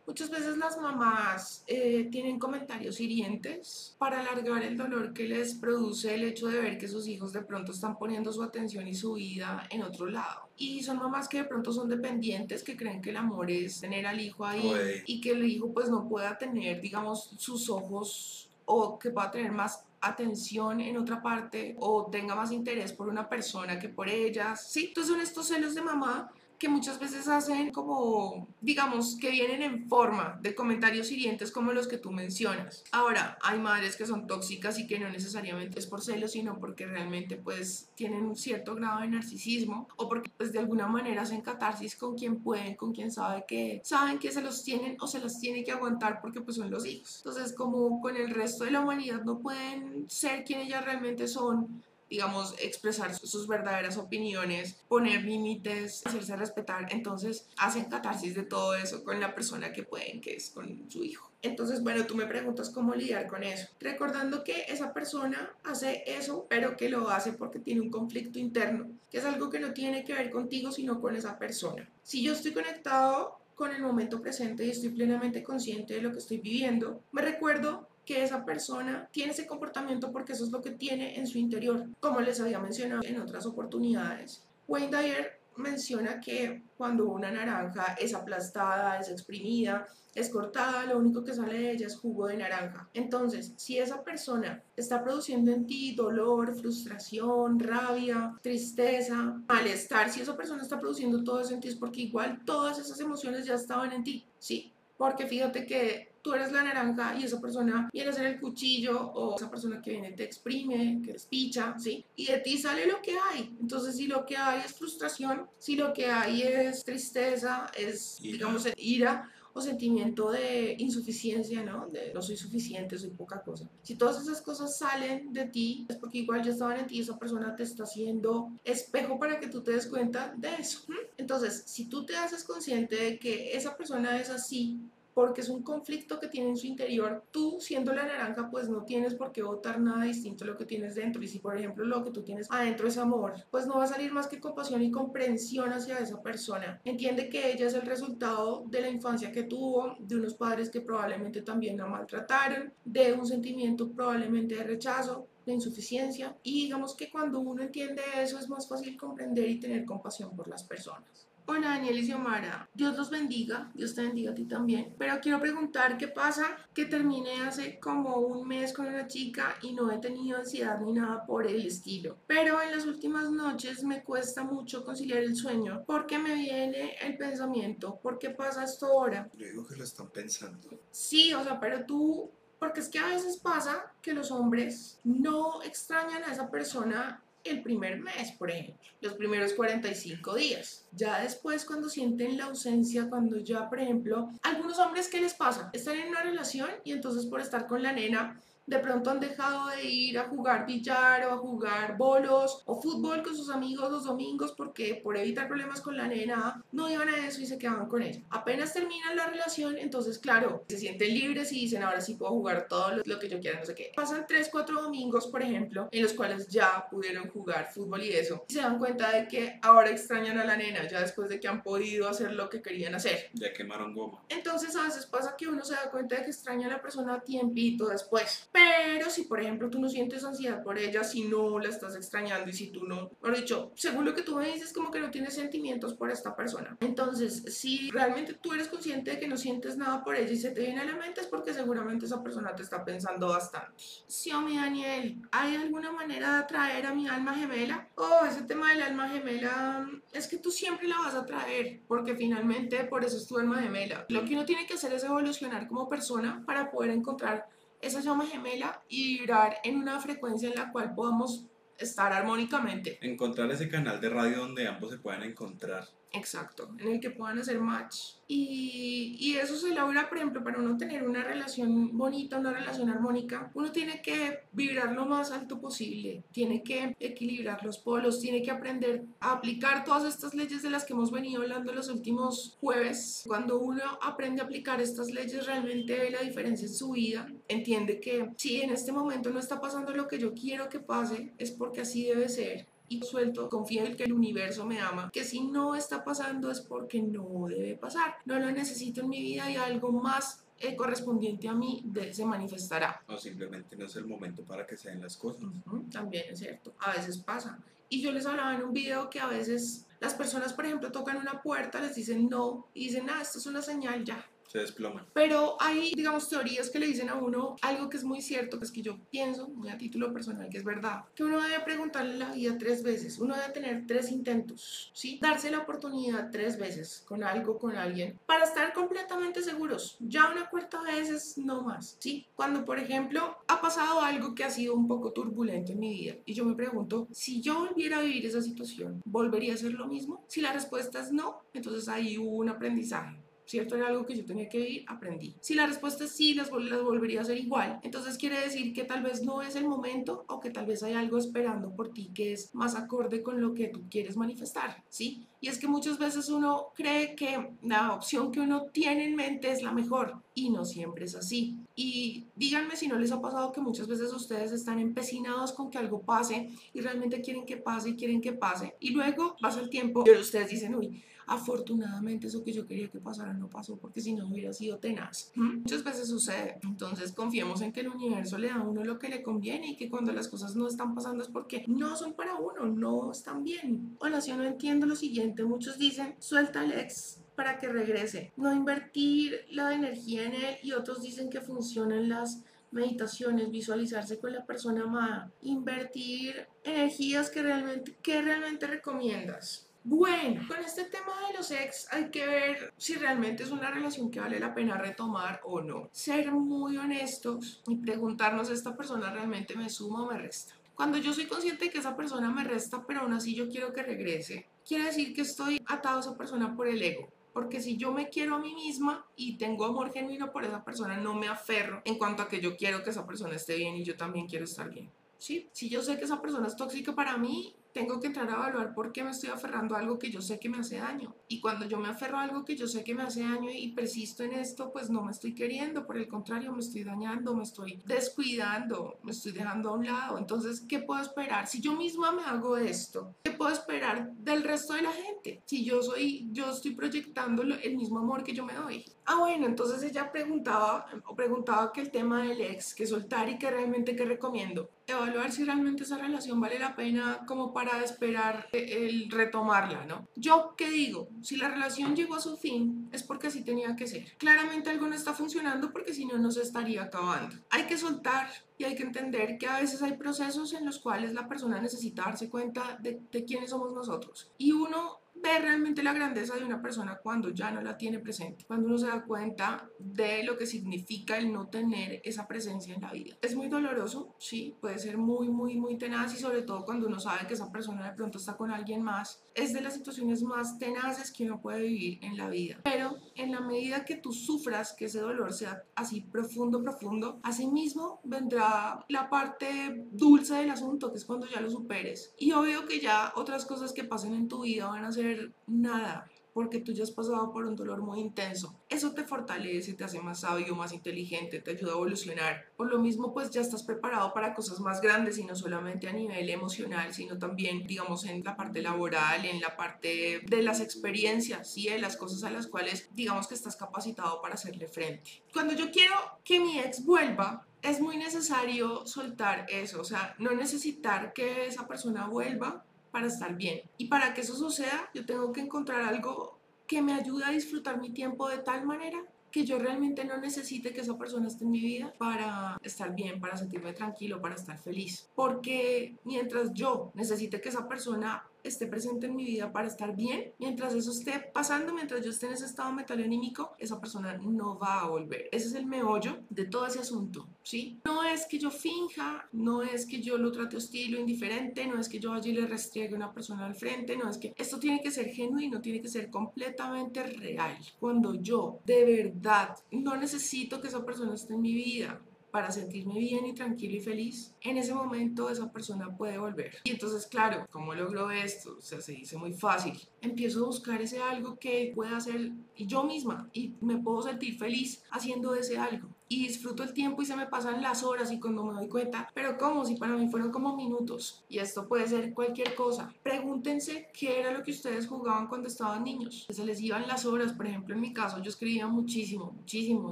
[0.05, 6.15] Muchas veces las mamás eh, tienen comentarios hirientes para alargar el dolor que les produce
[6.15, 9.13] el hecho de ver que sus hijos de pronto están poniendo su atención y su
[9.13, 10.49] vida en otro lado.
[10.55, 14.05] Y son mamás que de pronto son dependientes, que creen que el amor es tener
[14.05, 14.71] al hijo ahí
[15.05, 19.51] y que el hijo pues no pueda tener, digamos, sus ojos o que pueda tener
[19.51, 24.69] más atención en otra parte o tenga más interés por una persona que por ellas.
[24.69, 26.31] Sí, entonces son estos celos de mamá
[26.63, 31.89] que muchas veces hacen como, digamos, que vienen en forma de comentarios hirientes como los
[31.89, 32.85] que tú mencionas.
[32.93, 36.85] Ahora, hay madres que son tóxicas y que no necesariamente es por celos, sino porque
[36.85, 41.41] realmente pues tienen un cierto grado de narcisismo o porque pues de alguna manera hacen
[41.41, 45.19] catarsis con quien pueden, con quien sabe que saben que se los tienen o se
[45.19, 47.23] los tiene que aguantar porque pues son los hijos.
[47.25, 51.83] Entonces, como con el resto de la humanidad no pueden ser quien ellas realmente son,
[52.13, 56.85] digamos, expresar sus verdaderas opiniones, poner límites, hacerse respetar.
[56.91, 61.03] Entonces hacen catarsis de todo eso con la persona que pueden, que es con su
[61.03, 61.31] hijo.
[61.41, 63.67] Entonces, bueno, tú me preguntas cómo lidiar con eso.
[63.79, 68.91] Recordando que esa persona hace eso, pero que lo hace porque tiene un conflicto interno,
[69.09, 71.89] que es algo que no tiene que ver contigo, sino con esa persona.
[72.03, 76.19] Si yo estoy conectado con el momento presente y estoy plenamente consciente de lo que
[76.19, 80.71] estoy viviendo, me recuerdo que esa persona tiene ese comportamiento porque eso es lo que
[80.71, 84.43] tiene en su interior, como les había mencionado en otras oportunidades.
[84.67, 91.23] Wayne Dyer menciona que cuando una naranja es aplastada, es exprimida, es cortada, lo único
[91.23, 92.87] que sale de ella es jugo de naranja.
[92.93, 100.37] Entonces, si esa persona está produciendo en ti dolor, frustración, rabia, tristeza, malestar, si esa
[100.37, 103.91] persona está produciendo todo eso en ti es porque igual todas esas emociones ya estaban
[103.91, 104.71] en ti, ¿sí?
[104.97, 109.11] Porque fíjate que tú eres la naranja y esa persona viene a ser el cuchillo
[109.11, 112.03] o esa persona que viene te exprime, que despicha, ¿sí?
[112.15, 113.55] Y de ti sale lo que hay.
[113.59, 118.67] Entonces, si lo que hay es frustración, si lo que hay es tristeza, es, digamos,
[118.77, 121.87] ira o sentimiento de insuficiencia, ¿no?
[121.89, 123.69] De no soy suficiente, soy poca cosa.
[123.83, 127.01] Si todas esas cosas salen de ti, es porque igual ya estaban en ti y
[127.01, 130.79] esa persona te está haciendo espejo para que tú te des cuenta de eso.
[131.17, 134.79] Entonces, si tú te haces consciente de que esa persona es así,
[135.13, 137.23] porque es un conflicto que tiene en su interior.
[137.31, 140.65] Tú, siendo la naranja, pues no tienes por qué votar nada distinto a lo que
[140.65, 141.21] tienes dentro.
[141.21, 143.87] Y si, por ejemplo, lo que tú tienes adentro es amor, pues no va a
[143.87, 146.81] salir más que compasión y comprensión hacia esa persona.
[146.83, 150.81] Entiende que ella es el resultado de la infancia que tuvo, de unos padres que
[150.81, 156.35] probablemente también la maltrataron, de un sentimiento probablemente de rechazo, de insuficiencia.
[156.43, 160.47] Y digamos que cuando uno entiende eso es más fácil comprender y tener compasión por
[160.47, 161.22] las personas.
[161.45, 164.95] Hola Daniel y Xiomara, Dios los bendiga, Dios te bendiga a ti también.
[164.97, 169.73] Pero quiero preguntar qué pasa que terminé hace como un mes con una chica y
[169.73, 172.17] no he tenido ansiedad ni nada por el estilo.
[172.27, 177.17] Pero en las últimas noches me cuesta mucho conciliar el sueño porque me viene el
[177.17, 179.29] pensamiento, ¿por qué pasa esto ahora?
[179.35, 180.69] Yo digo que lo están pensando.
[180.91, 185.61] Sí, o sea, pero tú porque es que a veces pasa que los hombres no
[185.63, 190.85] extrañan a esa persona el primer mes, por ejemplo, los primeros 45 días.
[190.91, 195.69] Ya después, cuando sienten la ausencia, cuando ya, por ejemplo, algunos hombres, ¿qué les pasa?
[195.73, 199.67] Están en una relación y entonces por estar con la nena de pronto han dejado
[199.69, 204.05] de ir a jugar billar o a jugar bolos o fútbol con sus amigos los
[204.05, 207.87] domingos porque por evitar problemas con la nena no iban a eso y se quedaban
[207.87, 208.21] con ella.
[208.29, 212.67] Apenas terminan la relación, entonces claro, se sienten libres y dicen ahora sí puedo jugar
[212.67, 213.91] todo lo, que yo quiera, no sé qué.
[213.95, 218.45] Pasan 3, 4 domingos, por ejemplo, en los cuales ya pudieron jugar fútbol y eso.
[218.47, 221.47] Y se dan cuenta de que ahora extrañan a la nena ya después de que
[221.47, 223.29] han podido hacer lo que querían hacer.
[223.33, 224.23] Ya quemaron goma.
[224.29, 227.21] Entonces a veces pasa que uno se da cuenta de que extraña a la persona
[227.21, 228.49] tiempito después.
[228.53, 232.51] Pero si, por ejemplo, tú no sientes ansiedad por ella, si no la estás extrañando
[232.51, 235.09] y si tú no, por dicho, según lo que tú me dices, como que no
[235.09, 236.77] tienes sentimientos por esta persona.
[236.79, 240.51] Entonces, si realmente tú eres consciente de que no sientes nada por ella y se
[240.51, 243.73] te viene a la mente, es porque seguramente esa persona te está pensando bastante.
[244.05, 247.89] Sí, o mi Daniel, ¿hay alguna manera de atraer a mi alma gemela?
[247.95, 252.15] Oh, ese tema del alma gemela es que tú siempre la vas a atraer, porque
[252.15, 254.05] finalmente por eso es tu alma gemela.
[254.09, 257.47] Lo que uno tiene que hacer es evolucionar como persona para poder encontrar
[257.83, 262.97] esa llama gemela y vibrar en una frecuencia en la cual podamos estar armónicamente.
[263.01, 265.85] Encontrar ese canal de radio donde ambos se puedan encontrar.
[266.15, 268.17] Exacto, en el que puedan hacer match.
[268.27, 273.51] Y, eso se logra, por ejemplo, para uno tener una relación bonita, una relación armónica,
[273.55, 278.51] uno tiene que vibrar lo más alto posible, tiene que equilibrar los polos, tiene que
[278.51, 283.23] aprender a aplicar todas estas leyes de las que hemos venido hablando los últimos jueves.
[283.25, 287.99] Cuando uno aprende a aplicar estas leyes, realmente ve la diferencia en su vida, entiende
[287.99, 291.51] que si en este momento no está pasando lo que yo quiero que pase, es
[291.51, 292.67] porque así debe ser
[292.97, 296.61] y suelto, confío en que el universo me ama, que si no está pasando es
[296.61, 301.47] porque no debe pasar, no lo necesito en mi vida y algo más eh, correspondiente
[301.47, 303.01] a mí de, se manifestará.
[303.07, 305.43] O simplemente no es el momento para que se den las cosas.
[305.91, 307.59] también es cierto, a veces pasa.
[307.89, 311.17] Y yo les hablaba en un video que a veces las personas, por ejemplo, tocan
[311.17, 315.05] una puerta, les dicen no y dicen, ah, esto es una señal ya, se desploman.
[315.13, 318.65] Pero hay, digamos, teorías que le dicen a uno algo que es muy cierto, que
[318.65, 322.17] es que yo pienso, muy a título personal, que es verdad, que uno debe preguntarle
[322.17, 325.19] la vida tres veces, uno debe tener tres intentos, ¿sí?
[325.21, 329.97] Darse la oportunidad tres veces con algo, con alguien, para estar completamente seguros.
[329.99, 332.27] Ya una cuarta vez es no más, ¿sí?
[332.35, 336.15] Cuando, por ejemplo, ha pasado algo que ha sido un poco turbulento en mi vida
[336.25, 339.87] y yo me pregunto, si yo volviera a vivir esa situación, ¿volvería a ser lo
[339.87, 340.23] mismo?
[340.27, 343.22] Si la respuesta es no, entonces ahí hubo un aprendizaje.
[343.53, 343.75] ¿Cierto?
[343.75, 345.35] Era algo que yo tenía que vivir, aprendí.
[345.39, 348.83] Si la respuesta es sí, las, las volvería a hacer igual, entonces quiere decir que
[348.83, 352.09] tal vez no es el momento o que tal vez hay algo esperando por ti
[352.15, 355.27] que es más acorde con lo que tú quieres manifestar, ¿sí?
[355.39, 359.51] Y es que muchas veces uno cree que la opción que uno tiene en mente
[359.51, 361.57] es la mejor y no siempre es así.
[361.75, 365.77] Y díganme si no les ha pasado que muchas veces ustedes están empecinados con que
[365.77, 368.75] algo pase y realmente quieren que pase y quieren que pase.
[368.79, 372.99] Y luego pasa el tiempo y ustedes dicen, uy, afortunadamente eso que yo quería que
[372.99, 375.31] pasara no pasó porque si no hubiera sido tenaz.
[375.35, 376.59] Muchas veces sucede.
[376.63, 379.75] Entonces confiemos en que el universo le da a uno lo que le conviene y
[379.75, 383.43] que cuando las cosas no están pasando es porque no son para uno, no están
[383.43, 383.95] bien.
[383.99, 388.31] Hola, si yo no entiendo lo siguiente, muchos dicen, suelta al ex para que regrese.
[388.37, 394.33] No invertir la energía en él y otros dicen que funcionan las meditaciones, visualizarse con
[394.33, 399.67] la persona amada, invertir energías que realmente, que realmente recomiendas.
[399.85, 404.09] Bueno, con este tema de los ex hay que ver si realmente es una relación
[404.09, 405.89] que vale la pena retomar o no.
[405.91, 410.55] Ser muy honestos y preguntarnos, ¿esta persona realmente me suma o me resta?
[410.73, 413.73] Cuando yo soy consciente de que esa persona me resta, pero aún así yo quiero
[413.73, 417.09] que regrese, quiere decir que estoy atado a esa persona por el ego.
[417.33, 420.95] Porque si yo me quiero a mí misma y tengo amor genuino por esa persona,
[420.95, 423.83] no me aferro en cuanto a que yo quiero que esa persona esté bien y
[423.83, 424.89] yo también quiero estar bien.
[425.17, 425.49] ¿Sí?
[425.51, 428.73] Si yo sé que esa persona es tóxica para mí, tengo que entrar a evaluar
[428.73, 431.15] por qué me estoy aferrando a algo que yo sé que me hace daño.
[431.27, 433.73] Y cuando yo me aferro a algo que yo sé que me hace daño y
[433.73, 437.43] persisto en esto, pues no me estoy queriendo, por el contrario, me estoy dañando, me
[437.43, 440.17] estoy descuidando, me estoy dejando a un lado.
[440.17, 441.47] Entonces, ¿qué puedo esperar?
[441.47, 445.41] Si yo misma me hago esto, ¿qué puedo esperar del resto de la gente?
[445.45, 448.85] Si yo soy, yo estoy proyectando el mismo amor que yo me doy.
[449.05, 453.37] Ah, bueno, entonces ella preguntaba, o preguntaba que el tema del ex, que soltar y
[453.37, 454.69] que realmente que recomiendo.
[454.87, 460.07] Evaluar si realmente esa relación vale la pena como para esperar el retomarla, ¿no?
[460.15, 461.09] Yo, ¿qué digo?
[461.21, 464.15] Si la relación llegó a su fin, es porque así tenía que ser.
[464.17, 467.35] Claramente algo no está funcionando porque si no, no se estaría acabando.
[467.49, 471.13] Hay que soltar y hay que entender que a veces hay procesos en los cuales
[471.13, 474.31] la persona necesita darse cuenta de, de quiénes somos nosotros.
[474.37, 478.43] Y uno ve realmente la grandeza de una persona cuando ya no la tiene presente,
[478.45, 482.81] cuando uno se da cuenta de lo que significa el no tener esa presencia en
[482.81, 483.15] la vida.
[483.21, 486.99] Es muy doloroso, sí, puede ser muy, muy, muy tenaz y sobre todo cuando uno
[486.99, 490.57] sabe que esa persona de pronto está con alguien más, es de las situaciones más
[490.57, 492.59] tenaces que uno puede vivir en la vida.
[492.63, 497.47] Pero en la medida que tú sufras, que ese dolor sea así profundo, profundo, así
[497.47, 502.13] mismo vendrá la parte dulce del asunto, que es cuando ya lo superes.
[502.17, 506.09] Y obvio que ya otras cosas que pasen en tu vida van a ser nada
[506.33, 508.59] porque tú ya has pasado por un dolor muy intenso.
[508.69, 512.45] Eso te fortalece, te hace más sabio, más inteligente, te ayuda a evolucionar.
[512.57, 515.93] Por lo mismo, pues ya estás preparado para cosas más grandes y no solamente a
[515.93, 521.57] nivel emocional, sino también, digamos, en la parte laboral, en la parte de las experiencias,
[521.57, 525.23] y de las cosas a las cuales, digamos, que estás capacitado para hacerle frente.
[525.31, 530.31] Cuando yo quiero que mi ex vuelva, es muy necesario soltar eso, o sea, no
[530.31, 533.61] necesitar que esa persona vuelva para estar bien.
[533.79, 536.37] Y para que eso suceda, yo tengo que encontrar algo
[536.67, 540.73] que me ayude a disfrutar mi tiempo de tal manera que yo realmente no necesite
[540.73, 544.59] que esa persona esté en mi vida para estar bien, para sentirme tranquilo, para estar
[544.59, 545.09] feliz.
[545.15, 550.33] Porque mientras yo necesite que esa persona esté presente en mi vida para estar bien,
[550.39, 554.81] mientras eso esté pasando, mientras yo esté en ese estado metalonímico, esa persona no va
[554.81, 555.29] a volver.
[555.31, 557.79] Ese es el meollo de todo ese asunto, ¿sí?
[557.85, 561.79] No es que yo finja, no es que yo lo trate hostil o indiferente, no
[561.79, 564.33] es que yo vaya y le restriegue a una persona al frente, no es que
[564.35, 567.57] esto tiene que ser genuino, tiene que ser completamente real.
[567.79, 572.01] Cuando yo de verdad no necesito que esa persona esté en mi vida,
[572.33, 576.57] para sentirme bien y tranquilo y feliz, en ese momento esa persona puede volver.
[576.63, 578.55] Y entonces, claro, ¿cómo logro esto?
[578.57, 579.79] O sea, se dice muy fácil.
[580.01, 584.83] Empiezo a buscar ese algo que pueda hacer yo misma y me puedo sentir feliz
[584.89, 588.43] haciendo ese algo y disfruto el tiempo y se me pasan las horas y cuando
[588.43, 592.13] me doy cuenta, pero como si para mí fueron como minutos y esto puede ser
[592.13, 592.93] cualquier cosa.
[593.03, 596.27] Pregúntense qué era lo que ustedes jugaban cuando estaban niños.
[596.29, 599.91] Se les iban las horas, por ejemplo, en mi caso yo escribía muchísimo, muchísimo,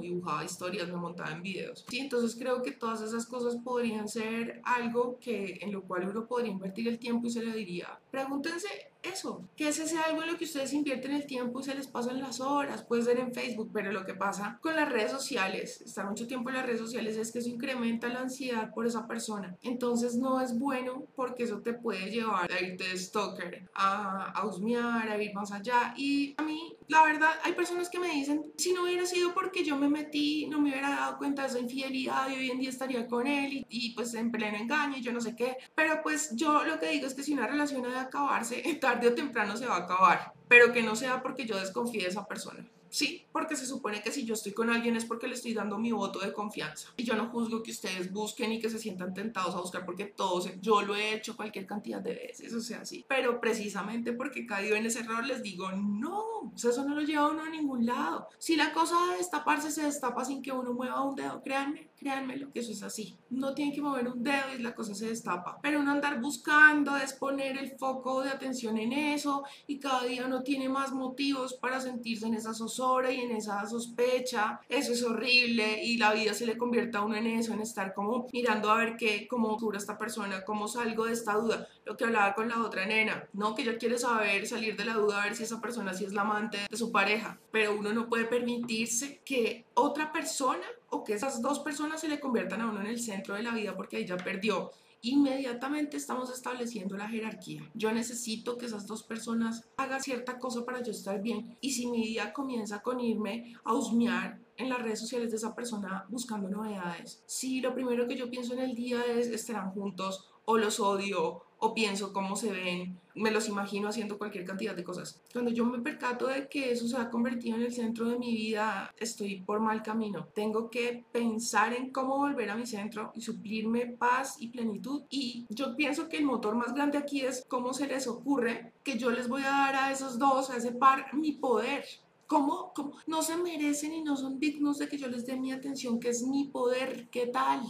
[0.00, 1.84] dibujaba historias, me montaba en videos.
[1.88, 6.26] Sí, entonces creo que todas esas cosas podrían ser algo que en lo cual uno
[6.26, 8.68] podría invertir el tiempo y se le diría, pregúntense
[9.02, 11.88] eso, que es ese algo en lo que ustedes invierten el tiempo y se les
[11.88, 15.80] pasan las horas, puede ser en Facebook, pero lo que pasa con las redes sociales,
[15.80, 19.08] estar mucho tiempo en las redes sociales es que eso incrementa la ansiedad por esa
[19.08, 19.56] persona.
[19.62, 24.46] Entonces no es bueno porque eso te puede llevar a irte de stalker, a, a
[24.46, 25.94] husmear, a ir más allá.
[25.96, 29.64] Y a mí, la verdad, hay personas que me dicen, si no hubiera sido porque
[29.64, 32.68] yo me metí, no me hubiera dado cuenta de esa infidelidad y hoy en día
[32.68, 35.56] estaría con él y, y pues en pleno engaño y yo no sé qué.
[35.74, 39.08] Pero pues yo lo que digo es que si una relación ha de acabarse, tarde
[39.08, 42.26] o temprano se va a acabar, pero que no sea porque yo desconfíe de esa
[42.26, 42.62] persona.
[42.92, 45.78] Sí, porque se supone que si yo estoy con alguien es porque le estoy dando
[45.78, 46.90] mi voto de confianza.
[46.94, 50.04] Y yo no juzgo que ustedes busquen y que se sientan tentados a buscar porque
[50.04, 53.06] todos, yo lo he hecho cualquier cantidad de veces, o sea, sí.
[53.08, 56.94] Pero precisamente porque he caído en ese error les digo, no, o sea, eso no
[56.94, 58.28] lo lleva uno a ningún lado.
[58.36, 62.52] Si la cosa de destaparse se destapa sin que uno mueva un dedo, créanme, créanmelo,
[62.52, 63.16] que eso es así.
[63.30, 65.58] No tienen que mover un dedo y la cosa se destapa.
[65.62, 70.28] Pero uno andar buscando es poner el foco de atención en eso y cada día
[70.42, 75.82] tiene más motivos para sentirse en esa zozobra y en esa sospecha, eso es horrible
[75.82, 78.76] y la vida se le convierte a uno en eso, en estar como mirando a
[78.76, 82.48] ver qué, cómo cura esta persona, cómo salgo de esta duda, lo que hablaba con
[82.48, 85.42] la otra nena, no, que ella quiere saber, salir de la duda, a ver si
[85.42, 89.64] esa persona sí es la amante de su pareja, pero uno no puede permitirse que
[89.74, 93.34] otra persona o que esas dos personas se le conviertan a uno en el centro
[93.34, 94.70] de la vida porque ahí ya perdió
[95.02, 97.68] inmediatamente estamos estableciendo la jerarquía.
[97.74, 101.58] Yo necesito que esas dos personas hagan cierta cosa para yo estar bien.
[101.60, 105.54] Y si mi día comienza con irme a husmear en las redes sociales de esa
[105.54, 110.28] persona buscando novedades, si lo primero que yo pienso en el día es estarán juntos
[110.44, 114.82] o los odio o pienso cómo se ven, me los imagino haciendo cualquier cantidad de
[114.82, 115.22] cosas.
[115.32, 118.32] Cuando yo me percato de que eso se ha convertido en el centro de mi
[118.32, 120.26] vida, estoy por mal camino.
[120.34, 125.04] Tengo que pensar en cómo volver a mi centro y suplirme paz y plenitud.
[125.08, 128.98] Y yo pienso que el motor más grande aquí es cómo se les ocurre que
[128.98, 131.84] yo les voy a dar a esos dos, a ese par, mi poder.
[132.26, 135.52] ¿Cómo, ¿Cómo, no se merecen y no son dignos de que yo les dé mi
[135.52, 137.08] atención, que es mi poder?
[137.10, 137.60] ¿Qué tal?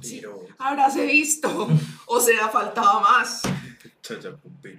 [0.00, 0.22] Sí,
[0.58, 1.68] habráse visto.
[2.06, 3.42] O sea, faltaba más.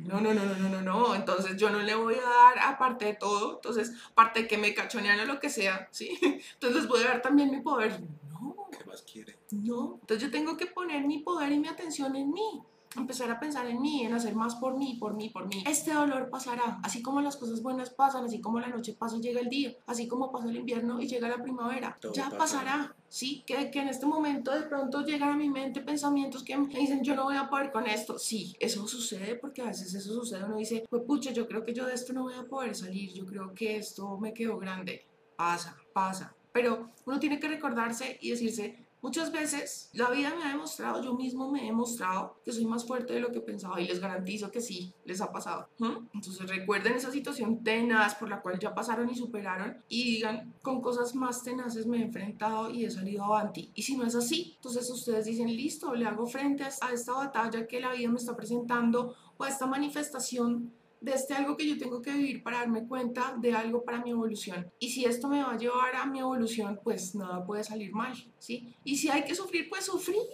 [0.02, 1.16] No, no, no, no, no, no, no.
[1.16, 4.74] Entonces yo no le voy a dar, aparte de todo, entonces, aparte de que me
[4.74, 6.18] cachonean o lo que sea, ¿sí?
[6.54, 8.02] Entonces les voy a dar también mi poder.
[8.30, 8.68] No.
[8.72, 9.38] ¿Qué más quiere?
[9.52, 10.00] No.
[10.02, 12.62] Entonces yo tengo que poner mi poder y mi atención en mí
[12.96, 15.64] empezar a pensar en mí, en hacer más por mí, por mí, por mí.
[15.68, 19.22] Este dolor pasará, así como las cosas buenas pasan, así como la noche pasa y
[19.22, 21.98] llega el día, así como pasa el invierno y llega la primavera.
[22.14, 22.96] ya pasará.
[23.08, 26.68] Sí, que, que, en este momento de pronto llegan a mi mente pensamientos que me
[26.68, 28.18] dicen, yo no voy a poder con esto.
[28.18, 30.46] Sí, eso sucede porque a veces eso sucede.
[30.46, 33.14] Uno dice, pues pucha, yo creo que yo de esto no voy a poder salir,
[33.14, 35.06] yo creo que esto me quedó grande.
[35.36, 36.34] Pasa, pasa.
[36.54, 41.16] Pero uno tiene que recordarse y decirse, Muchas veces la vida me ha demostrado, yo
[41.16, 44.52] mismo me he demostrado que soy más fuerte de lo que pensaba y les garantizo
[44.52, 45.68] que sí, les ha pasado.
[46.14, 50.82] Entonces recuerden esa situación tenaz por la cual ya pasaron y superaron y digan, con
[50.82, 53.72] cosas más tenaces me he enfrentado y he salido avanti.
[53.74, 57.66] Y si no es así, entonces ustedes dicen, listo, le hago frente a esta batalla
[57.66, 60.72] que la vida me está presentando o a esta manifestación
[61.02, 64.12] de este algo que yo tengo que vivir para darme cuenta de algo para mi
[64.12, 64.72] evolución.
[64.80, 68.14] Y si esto me va a llevar a mi evolución, pues nada puede salir mal,
[68.38, 68.76] ¿sí?
[68.84, 70.30] Y si hay que sufrir, pues sufrimos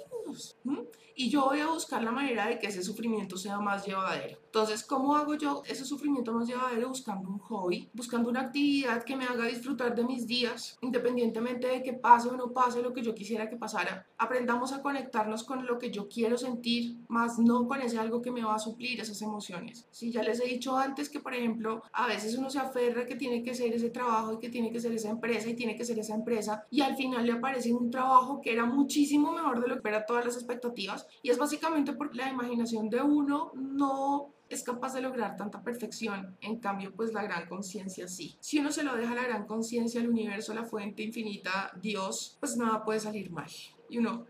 [1.19, 4.38] y yo voy a buscar la manera de que ese sufrimiento sea más llevadero.
[4.45, 6.89] Entonces, ¿cómo hago yo ese sufrimiento más llevadero?
[6.89, 11.82] Buscando un hobby, buscando una actividad que me haga disfrutar de mis días, independientemente de
[11.82, 14.05] que pase o no pase lo que yo quisiera que pasara.
[14.19, 18.32] Aprendamos a conectarnos con lo que yo quiero sentir, más no con ese algo que
[18.32, 19.88] me va a suplir esas emociones.
[19.89, 23.15] Si ya les he dicho antes que, por ejemplo, a veces uno se aferra que
[23.15, 25.86] tiene que ser ese trabajo y que tiene que ser esa empresa y tiene que
[25.86, 29.67] ser esa empresa y al final le aparece un trabajo que era muchísimo mejor de
[29.67, 34.34] lo que era todas las expectativas y es básicamente porque la imaginación de uno no
[34.49, 36.38] es capaz de lograr tanta perfección.
[36.41, 38.38] En cambio, pues la gran conciencia sí.
[38.39, 42.38] Si uno se lo deja a la gran conciencia, el universo, la fuente infinita, Dios,
[42.39, 43.49] pues nada puede salir mal.
[43.89, 44.26] Y uno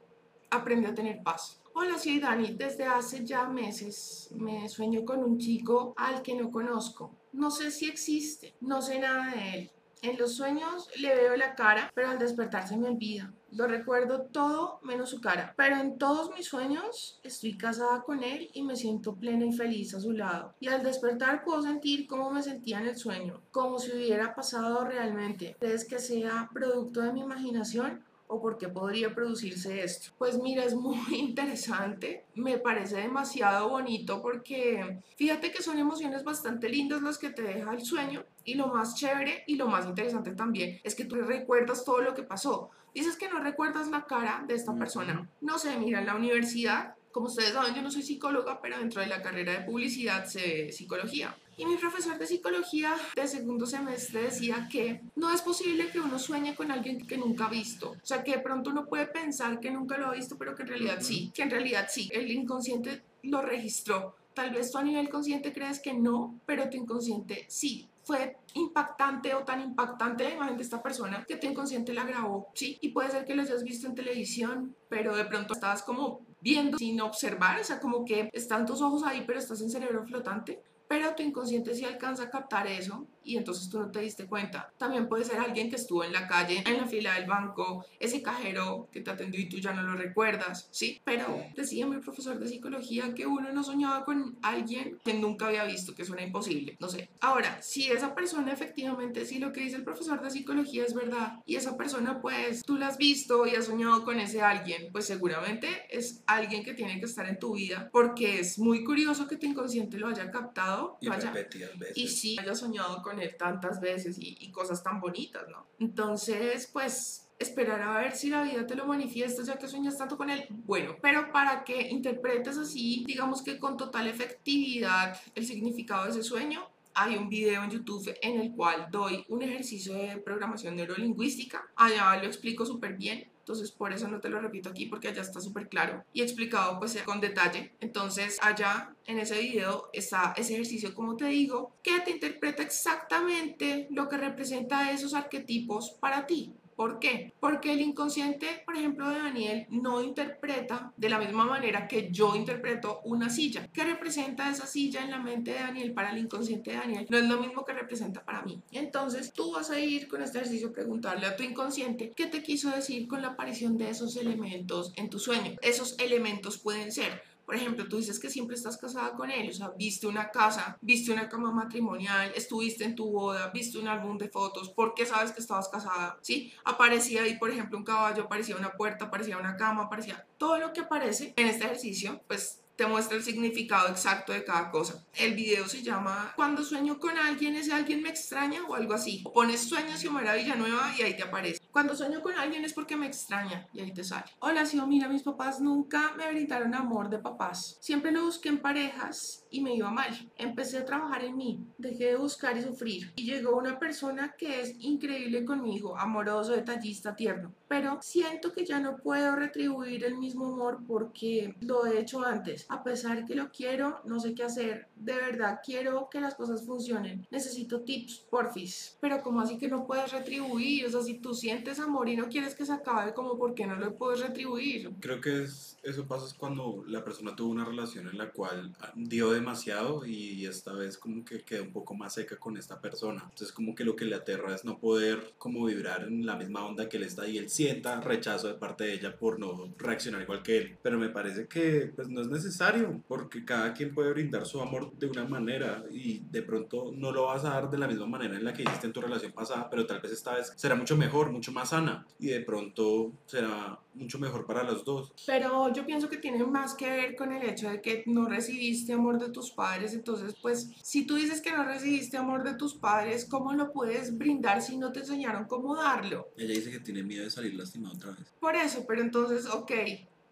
[0.50, 1.62] aprende a tener paz.
[1.74, 2.56] Hola, soy Dani.
[2.56, 7.16] Desde hace ya meses me sueño con un chico al que no conozco.
[7.32, 9.72] No sé si existe, no sé nada de él.
[10.02, 13.34] En los sueños le veo la cara, pero al despertar se me olvida.
[13.52, 18.50] Lo recuerdo todo menos su cara, pero en todos mis sueños estoy casada con él
[18.54, 20.54] y me siento plena y feliz a su lado.
[20.60, 24.84] Y al despertar puedo sentir cómo me sentía en el sueño, como si hubiera pasado
[24.86, 25.56] realmente.
[25.60, 30.11] ¿Crees que sea producto de mi imaginación o por qué podría producirse esto?
[30.17, 36.69] Pues mira, es muy interesante, me parece demasiado bonito porque fíjate que son emociones bastante
[36.69, 40.32] lindas las que te deja el sueño y lo más chévere y lo más interesante
[40.32, 42.69] también es que tú recuerdas todo lo que pasó.
[42.93, 45.30] Dices que no recuerdas la cara de esta persona.
[45.41, 49.01] No sé, mira, en la universidad, como ustedes saben, yo no soy psicóloga, pero dentro
[49.01, 51.36] de la carrera de publicidad sé psicología.
[51.58, 56.20] Y mi profesor de psicología de segundo semestre decía que no es posible que uno
[56.20, 57.91] sueñe con alguien que nunca ha visto.
[57.91, 60.62] O sea, que de pronto uno puede pensar que nunca lo ha visto, pero que
[60.62, 62.10] en realidad sí, que en realidad sí.
[62.12, 64.16] El inconsciente lo registró.
[64.36, 67.88] Tal vez tú a nivel consciente crees que no, pero tu inconsciente sí.
[68.08, 72.47] Fue impactante o tan impactante la imagen de esta persona que tu inconsciente la grabó,
[72.55, 72.78] sí.
[72.82, 76.78] Y puede ser que lo hayas visto en televisión, pero de pronto estabas como viendo
[76.78, 80.64] sin observar, o sea, como que están tus ojos ahí, pero estás en cerebro flotante
[80.88, 84.71] pero tu inconsciente sí alcanza a captar eso y entonces tú no te diste cuenta.
[84.78, 88.21] También puede ser alguien que estuvo en la calle, en la fila del banco, ese
[88.21, 91.01] cajero que te atendió y tú ya no lo recuerdas, ¿sí?
[91.03, 95.65] Pero decía mi profesor de psicología que uno no soñaba con alguien que nunca había
[95.65, 97.09] visto, que suena imposible, no sé.
[97.19, 101.39] Ahora, si esa persona efectivamente, si lo que dice el profesor de psicología es verdad
[101.45, 105.05] y esa persona pues tú la has visto y has soñado con ese alguien, pues
[105.05, 109.36] seguramente es alguien que tiene que estar en tu vida porque es muy curioso que
[109.36, 111.97] tu inconsciente lo haya captado y repetidas veces.
[111.97, 115.68] Y sí, haya soñado con tantas veces y, cosas tan bonitas, ¿no?
[115.80, 120.18] Entonces, pues esperar a ver si la vida te lo manifiesta ya que sueñas tanto
[120.18, 120.47] con él.
[120.49, 126.24] Bueno, pero para que interpretes así, digamos que con total efectividad el significado de ese
[126.24, 131.70] sueño, hay un video en YouTube en el cual doy un ejercicio de programación neurolingüística.
[131.76, 133.30] Allá lo explico súper bien.
[133.48, 136.78] Entonces, por eso no te lo repito aquí porque allá está súper claro y explicado
[136.80, 137.72] pues con detalle.
[137.80, 143.88] Entonces, allá en ese video está ese ejercicio, como te digo, que te interpreta exactamente
[143.89, 146.54] lo que representa esos arquetipos para ti.
[146.78, 147.34] ¿Por qué?
[147.39, 152.36] Porque el inconsciente, por ejemplo, de Daniel no interpreta de la misma manera que yo
[152.36, 153.67] interpreto una silla.
[153.73, 157.07] ¿Qué representa esa silla en la mente de Daniel para el inconsciente de Daniel?
[157.09, 158.61] No es lo mismo que representa para mí.
[158.71, 162.69] Entonces, tú vas a ir con este ejercicio preguntarle a tu inconsciente qué te quiso
[162.69, 165.55] decir con la aparición de esos elementos en tu sueño.
[165.63, 169.54] Esos elementos pueden ser por ejemplo, tú dices que siempre estás casada con él, o
[169.54, 174.18] sea, viste una casa, viste una cama matrimonial, estuviste en tu boda, viste un álbum
[174.18, 176.18] de fotos, ¿por qué sabes que estabas casada?
[176.22, 176.52] ¿Sí?
[176.66, 180.74] Aparecía ahí, por ejemplo, un caballo, aparecía una puerta, aparecía una cama, aparecía todo lo
[180.74, 185.04] que aparece en este ejercicio, pues te muestra el significado exacto de cada cosa.
[185.16, 189.24] El video se llama Cuando sueño con alguien, ese alguien me extraña o algo así.
[189.34, 191.60] pones sueños y maravilla nueva y ahí te aparece.
[191.78, 194.25] Cuando sueño con alguien es porque me extraña y ahí te sale.
[194.39, 197.78] Hola, sí, mira, mis papás nunca me brindaron amor de papás.
[197.82, 200.09] Siempre lo busqué en parejas y me iba mal.
[200.39, 203.13] Empecé a trabajar en mí, dejé de buscar y sufrir.
[203.15, 207.53] Y llegó una persona que es increíble conmigo, amoroso, detallista, tierno.
[207.67, 212.65] Pero siento que ya no puedo retribuir el mismo amor porque lo he hecho antes.
[212.69, 214.88] A pesar que lo quiero, no sé qué hacer.
[214.95, 217.28] De verdad, quiero que las cosas funcionen.
[217.30, 218.97] Necesito tips, porfis.
[218.99, 220.88] Pero como así que no puedes retribuir?
[220.88, 223.53] O sea, si tú sientes ese amor y no quieres que se acabe, como por
[223.53, 224.91] qué no lo puedes retribuir.
[224.99, 229.32] Creo que es, eso pasa cuando la persona tuvo una relación en la cual dio
[229.32, 233.22] demasiado y esta vez como que queda un poco más seca con esta persona.
[233.24, 236.65] Entonces como que lo que le aterra es no poder como vibrar en la misma
[236.65, 240.22] onda que él está y él sienta rechazo de parte de ella por no reaccionar
[240.22, 240.78] igual que él.
[240.82, 244.93] Pero me parece que pues no es necesario porque cada quien puede brindar su amor
[244.97, 248.38] de una manera y de pronto no lo vas a dar de la misma manera
[248.38, 250.97] en la que hiciste en tu relación pasada, pero tal vez esta vez será mucho
[250.97, 255.12] mejor, mucho más más sana y de pronto será mucho mejor para los dos.
[255.26, 258.93] Pero yo pienso que tiene más que ver con el hecho de que no recibiste
[258.93, 262.76] amor de tus padres, entonces pues si tú dices que no recibiste amor de tus
[262.76, 266.30] padres, ¿cómo lo puedes brindar si no te enseñaron cómo darlo?
[266.38, 268.34] Ella dice que tiene miedo de salir lastimada otra vez.
[268.39, 269.72] Por eso, pero entonces, ok,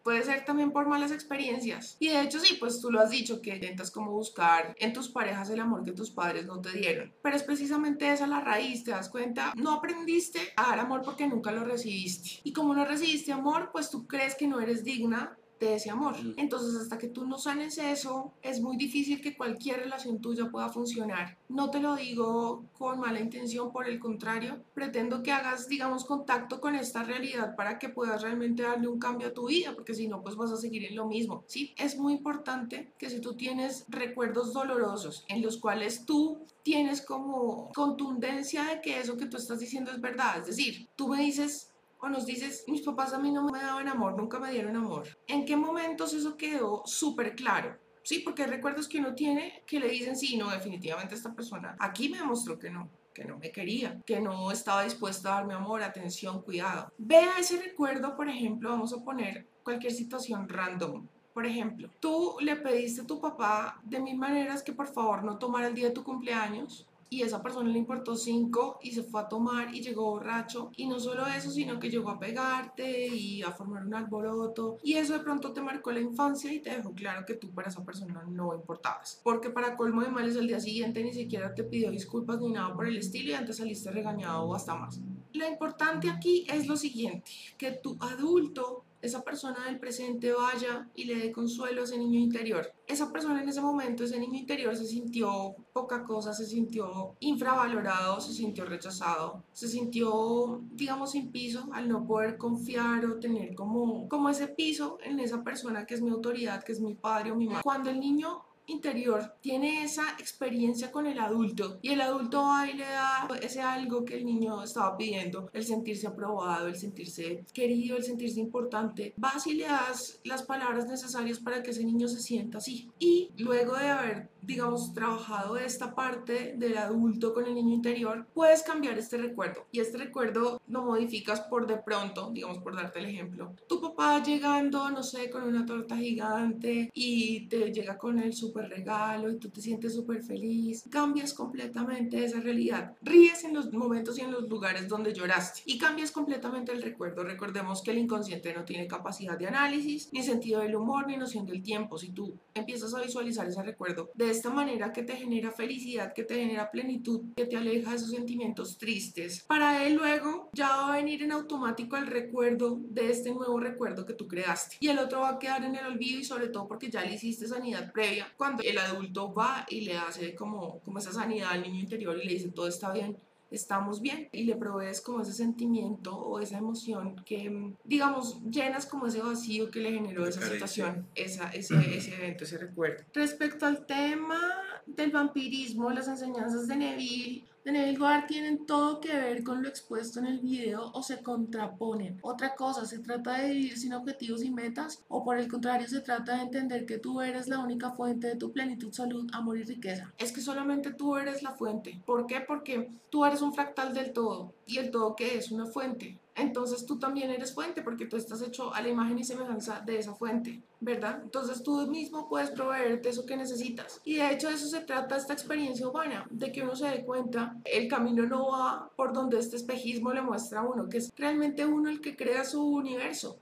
[0.06, 1.98] puede ser también por malas experiencias.
[2.00, 5.10] Y de hecho sí, pues tú lo has dicho, que intentas como buscar en tus
[5.10, 7.12] parejas el amor que tus padres no te dieron.
[7.24, 11.28] Pero es precisamente esa la raíz, te das cuenta, no aprendiste a dar amor porque
[11.28, 12.40] nunca lo recibiste.
[12.44, 16.16] Y como no recibiste amor, pues tú crees que no eres digna de ese amor.
[16.38, 20.70] Entonces, hasta que tú no sanes eso, es muy difícil que cualquier relación tuya pueda
[20.70, 21.38] funcionar.
[21.50, 26.60] No te lo digo con mala intención, por el contrario, pretendo que hagas, digamos, contacto
[26.60, 30.08] con esta realidad para que puedas realmente darle un cambio a tu vida, porque si
[30.08, 31.44] no, pues vas a seguir en lo mismo.
[31.48, 37.02] Sí, es muy importante que si tú tienes recuerdos dolorosos en los cuales tú tienes
[37.02, 41.22] como contundencia de que eso que tú estás diciendo es verdad, es decir, tú me
[41.22, 41.72] dices,
[42.10, 45.08] nos dices, mis papás a mí no me daban amor, nunca me dieron amor.
[45.28, 47.78] ¿En qué momentos eso quedó súper claro?
[48.04, 51.76] Sí, porque hay recuerdos que uno tiene que le dicen, sí, no, definitivamente esta persona
[51.80, 55.54] aquí me demostró que no que no me quería, que no estaba dispuesta a darme
[55.54, 56.92] amor, atención, cuidado.
[56.98, 61.08] Vea ese recuerdo, por ejemplo, vamos a poner cualquier situación random.
[61.34, 65.38] Por ejemplo, tú le pediste a tu papá de mil maneras que por favor no
[65.38, 69.22] tomara el día de tu cumpleaños y esa persona le importó cinco y se fue
[69.22, 70.72] a tomar y llegó borracho.
[70.76, 74.78] Y no solo eso, sino que llegó a pegarte y a formar un alboroto.
[74.84, 77.70] Y eso de pronto te marcó la infancia y te dejó claro que tú para
[77.70, 79.22] esa persona no importabas.
[79.24, 82.74] Porque para colmo de males, el día siguiente ni siquiera te pidió disculpas ni nada
[82.74, 85.00] por el estilo y antes saliste regañado o hasta más.
[85.34, 91.06] Lo importante aquí es lo siguiente, que tu adulto esa persona del presente vaya y
[91.06, 92.74] le dé consuelo a ese niño interior.
[92.88, 98.20] Esa persona en ese momento, ese niño interior se sintió poca cosa, se sintió infravalorado,
[98.22, 104.08] se sintió rechazado, se sintió, digamos, sin piso al no poder confiar o tener como,
[104.10, 107.36] como ese piso en esa persona que es mi autoridad, que es mi padre o
[107.36, 107.64] mi madre.
[107.64, 112.74] Cuando el niño interior tiene esa experiencia con el adulto y el adulto va y
[112.74, 117.98] le da ese algo que el niño estaba pidiendo, el sentirse aprobado, el sentirse querido,
[117.98, 122.22] el sentirse importante, vas y le das las palabras necesarias para que ese niño se
[122.22, 122.90] sienta así.
[123.00, 128.64] Y luego de haber digamos, trabajado esta parte del adulto con el niño interior, puedes
[128.64, 129.66] cambiar este recuerdo.
[129.72, 133.54] Y este recuerdo lo modificas por de pronto, digamos, por darte el ejemplo.
[133.68, 138.70] Tu papá llegando, no sé, con una torta gigante y te llega con el súper
[138.70, 140.84] regalo y tú te sientes súper feliz.
[140.90, 142.94] Cambias completamente esa realidad.
[143.02, 147.24] Ríes en los momentos y en los lugares donde lloraste y cambias completamente el recuerdo.
[147.24, 151.46] Recordemos que el inconsciente no tiene capacidad de análisis, ni sentido del humor, ni noción
[151.46, 151.98] del tiempo.
[151.98, 156.24] Si tú empiezas a visualizar ese recuerdo de esta manera que te genera felicidad, que
[156.24, 159.44] te genera plenitud, que te aleja de esos sentimientos tristes.
[159.48, 164.06] Para él luego ya va a venir en automático el recuerdo de este nuevo recuerdo
[164.06, 164.78] que tú creaste.
[164.80, 167.16] Y el otro va a quedar en el olvido y sobre todo porque ya le
[167.16, 168.32] hiciste sanidad previa.
[168.38, 172.28] Cuando el adulto va y le hace como, como esa sanidad al niño interior y
[172.28, 173.18] le dice todo está bien,
[173.52, 174.30] estamos bien.
[174.32, 179.72] Y le provees como ese sentimiento o esa emoción que, digamos, llenas como ese vacío
[179.72, 183.04] que le generó esa situación, esa, ese, ese evento, ese recuerdo.
[183.14, 184.40] Respecto al tema
[184.86, 189.68] del vampirismo, las enseñanzas de Neville, de Neville Goddard tienen todo que ver con lo
[189.68, 192.20] expuesto en el video o se contraponen.
[192.22, 196.02] Otra cosa, se trata de vivir sin objetivos y metas o por el contrario se
[196.02, 199.64] trata de entender que tú eres la única fuente de tu plenitud, salud, amor y
[199.64, 200.14] riqueza.
[200.20, 202.00] Es que solamente tú eres la fuente.
[202.06, 202.40] ¿Por qué?
[202.40, 206.86] Porque tú eres un fractal del todo y el todo que es una fuente entonces
[206.86, 210.14] tú también eres fuente porque tú estás hecho a la imagen y semejanza de esa
[210.14, 211.22] fuente, ¿verdad?
[211.24, 214.02] Entonces tú mismo puedes proveerte eso que necesitas.
[214.04, 217.06] Y de hecho de eso se trata esta experiencia humana, de que uno se dé
[217.06, 221.12] cuenta, el camino no va por donde este espejismo le muestra a uno, que es
[221.16, 223.40] realmente uno el que crea su universo.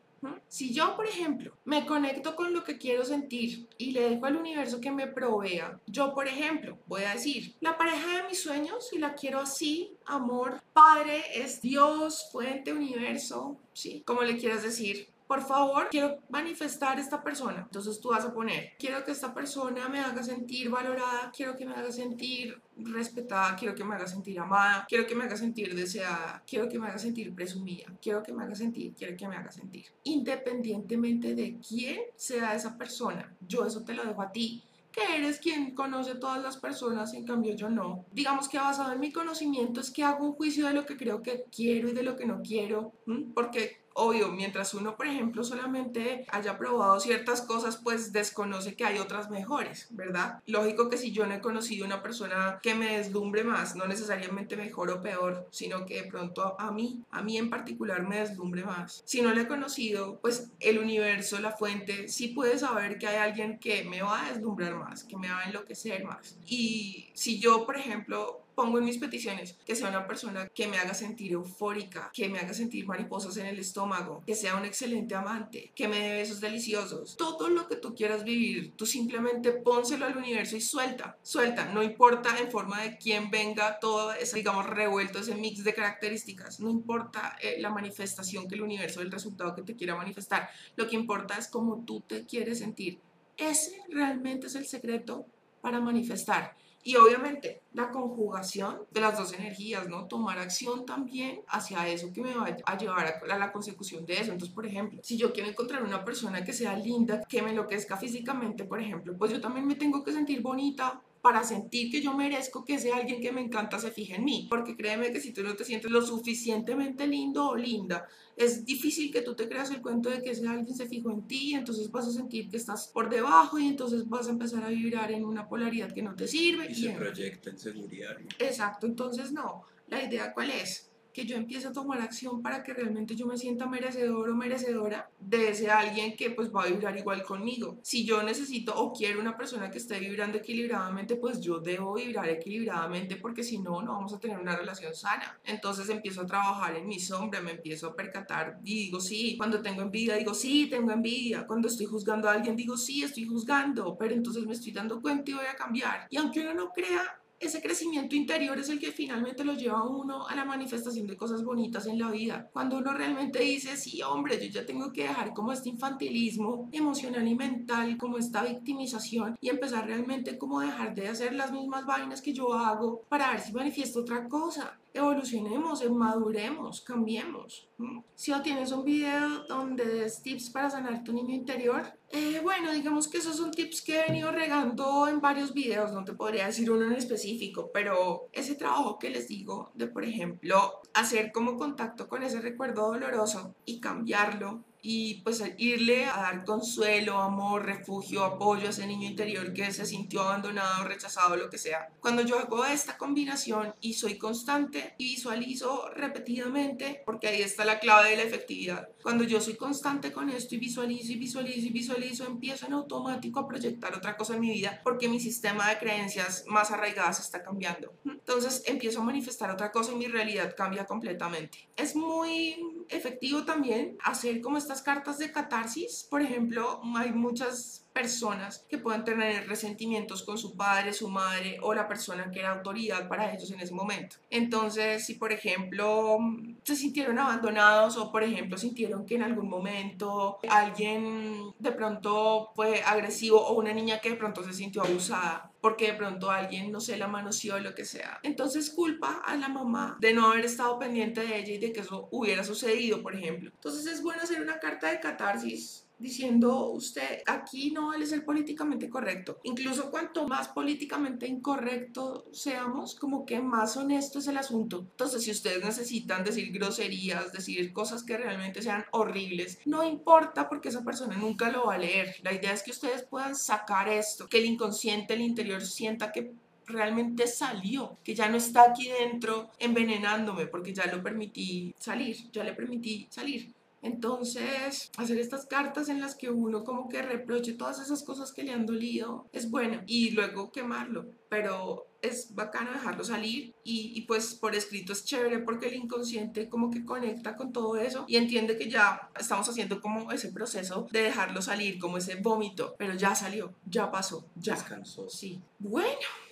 [0.47, 4.37] Si yo, por ejemplo, me conecto con lo que quiero sentir y le dejo al
[4.37, 8.89] universo que me provea, yo, por ejemplo, voy a decir, la pareja de mis sueños,
[8.89, 15.07] si la quiero así, amor, padre, es Dios, fuente, universo, sí, como le quieras decir,
[15.33, 17.61] por favor, quiero manifestar esta persona.
[17.63, 21.65] Entonces tú vas a poner, quiero que esta persona me haga sentir valorada, quiero que
[21.65, 25.73] me haga sentir respetada, quiero que me haga sentir amada, quiero que me haga sentir
[25.73, 29.35] deseada, quiero que me haga sentir presumida, quiero que me haga sentir, quiero que me
[29.35, 29.87] haga sentir.
[30.03, 35.39] Independientemente de quién sea esa persona, yo eso te lo dejo a ti que eres
[35.39, 38.05] quien conoce todas las personas, en cambio yo no.
[38.11, 41.23] Digamos que basado en mi conocimiento es que hago un juicio de lo que creo
[41.23, 42.93] que quiero y de lo que no quiero,
[43.33, 48.99] porque obvio, mientras uno, por ejemplo, solamente haya probado ciertas cosas, pues desconoce que hay
[48.99, 50.41] otras mejores, ¿verdad?
[50.45, 54.57] Lógico que si yo no he conocido una persona que me deslumbre más, no necesariamente
[54.57, 58.63] mejor o peor, sino que de pronto a mí, a mí en particular me deslumbre
[58.63, 59.03] más.
[59.05, 63.17] Si no le he conocido, pues el universo, la fuente, sí puede saber que hay
[63.17, 66.37] alguien que me va a deslumbrar más, que me va a enloquecer más.
[66.45, 70.77] Y si yo, por ejemplo, pongo en mis peticiones que sea una persona que me
[70.77, 75.15] haga sentir eufórica, que me haga sentir mariposas en el estómago, que sea un excelente
[75.15, 77.15] amante, que me dé besos deliciosos.
[77.17, 81.65] Todo lo que tú quieras vivir, tú simplemente pónselo al universo y suelta, suelta.
[81.65, 86.59] No importa en forma de quién venga todo ese, digamos, revuelto, ese mix de características.
[86.59, 90.49] No importa eh, la manifestación que el universo, el resultado que te quiera manifestar.
[90.75, 92.99] Lo que importa es cómo tú te quieres sentir.
[93.37, 95.25] Ese realmente es el secreto
[95.61, 96.55] para manifestar.
[96.85, 100.05] Y obviamente la conjugación de las dos energías, ¿no?
[100.05, 104.31] Tomar acción también hacia eso que me va a llevar a, la consecución de eso.
[104.33, 107.95] Entonces, por ejemplo, si yo quiero encontrar una persona que sea linda, que me enloquezca
[107.95, 112.13] físicamente, por ejemplo, pues yo también me tengo que sentir bonita, para sentir que yo
[112.13, 114.45] merezco que sea alguien que me encanta se fije en mí.
[114.49, 118.05] Porque créeme que si tú no te sientes lo suficientemente lindo o linda,
[118.35, 121.25] es difícil que tú te creas el cuento de que ese alguien se fijó en
[121.25, 124.65] ti y entonces vas a sentir que estás por debajo y entonces vas a empezar
[124.65, 126.69] a vibrar en una polaridad que no te sirve.
[126.69, 128.17] Y, se proyecta en seguridad.
[128.39, 129.63] Exacto, entonces no.
[129.87, 130.92] La idea cuál es?
[131.13, 135.09] Que yo empiece a tomar acción para que realmente yo me sienta merecedor o merecedora
[135.19, 137.77] de ese alguien que pues va a vibrar igual conmigo.
[137.83, 142.29] Si yo necesito o quiero una persona que esté vibrando equilibradamente, pues yo debo vibrar
[142.29, 145.39] equilibradamente porque si no, no vamos a tener una relación sana.
[145.45, 149.61] Entonces empiezo a trabajar en mi sombra, me empiezo a percatar y digo sí, cuando
[149.61, 153.95] tengo envidia digo sí, tengo envidia, cuando estoy juzgando a alguien digo sí, estoy juzgando,
[153.97, 156.07] pero entonces me estoy dando cuenta y voy a cambiar.
[156.09, 159.87] Y aunque uno no crea, ese crecimiento interior es el que finalmente lo lleva a
[159.87, 162.49] uno a la manifestación de cosas bonitas en la vida.
[162.53, 167.27] Cuando uno realmente dice, sí, hombre, yo ya tengo que dejar como este infantilismo emocional
[167.27, 172.21] y mental, como esta victimización y empezar realmente como dejar de hacer las mismas vainas
[172.21, 177.67] que yo hago para ver si manifiesto otra cosa evolucionemos, maduremos, cambiemos.
[178.15, 182.71] Si o tienes un video donde des tips para sanar tu niño interior, eh, bueno,
[182.71, 186.45] digamos que esos son tips que he venido regando en varios videos, no te podría
[186.45, 191.57] decir uno en específico, pero ese trabajo que les digo de, por ejemplo, hacer como
[191.57, 198.25] contacto con ese recuerdo doloroso y cambiarlo y pues irle a dar consuelo, amor, refugio,
[198.25, 201.89] apoyo a ese niño interior que se sintió abandonado, rechazado, lo que sea.
[202.01, 207.79] Cuando yo hago esta combinación y soy constante y visualizo repetidamente, porque ahí está la
[207.79, 211.69] clave de la efectividad, cuando yo soy constante con esto y visualizo y visualizo y
[211.69, 215.77] visualizo, empiezo en automático a proyectar otra cosa en mi vida porque mi sistema de
[215.77, 217.93] creencias más arraigadas está cambiando.
[218.03, 221.69] Entonces empiezo a manifestar otra cosa y mi realidad cambia completamente.
[221.77, 222.57] Es muy
[222.89, 229.03] efectivo también hacer como esta cartas de catarsis, por ejemplo, hay muchas personas que puedan
[229.03, 233.51] tener resentimientos con su padre, su madre o la persona que era autoridad para ellos
[233.51, 234.15] en ese momento.
[234.31, 236.17] Entonces, si por ejemplo
[236.63, 242.81] se sintieron abandonados o por ejemplo sintieron que en algún momento alguien de pronto fue
[242.83, 246.81] agresivo o una niña que de pronto se sintió abusada, porque de pronto alguien, no
[246.81, 248.19] sé, la manoseó o lo que sea.
[248.21, 251.79] Entonces culpa a la mamá de no haber estado pendiente de ella y de que
[251.79, 253.49] eso hubiera sucedido, por ejemplo.
[253.55, 258.89] Entonces es bueno hacer una carta de catarsis diciendo usted aquí no vale ser políticamente
[258.89, 259.39] correcto.
[259.43, 264.79] Incluso cuanto más políticamente incorrecto seamos, como que más honesto es el asunto.
[264.91, 270.69] Entonces, si ustedes necesitan decir groserías, decir cosas que realmente sean horribles, no importa porque
[270.69, 272.15] esa persona nunca lo va a leer.
[272.21, 276.33] La idea es que ustedes puedan sacar esto, que el inconsciente, el interior sienta que
[276.65, 282.43] realmente salió, que ya no está aquí dentro envenenándome porque ya lo permití salir, ya
[282.43, 283.53] le permití salir.
[283.83, 288.43] Entonces, hacer estas cartas en las que uno como que reproche todas esas cosas que
[288.43, 294.01] le han dolido es bueno y luego quemarlo, pero es bacano dejarlo salir y, y,
[294.01, 298.17] pues por escrito es chévere porque el inconsciente como que conecta con todo eso y
[298.17, 302.93] entiende que ya estamos haciendo como ese proceso de dejarlo salir, como ese vómito, pero
[302.93, 304.55] ya salió, ya pasó, ya.
[304.55, 305.09] Descansó.
[305.09, 305.41] Sí.
[305.59, 305.87] Bueno,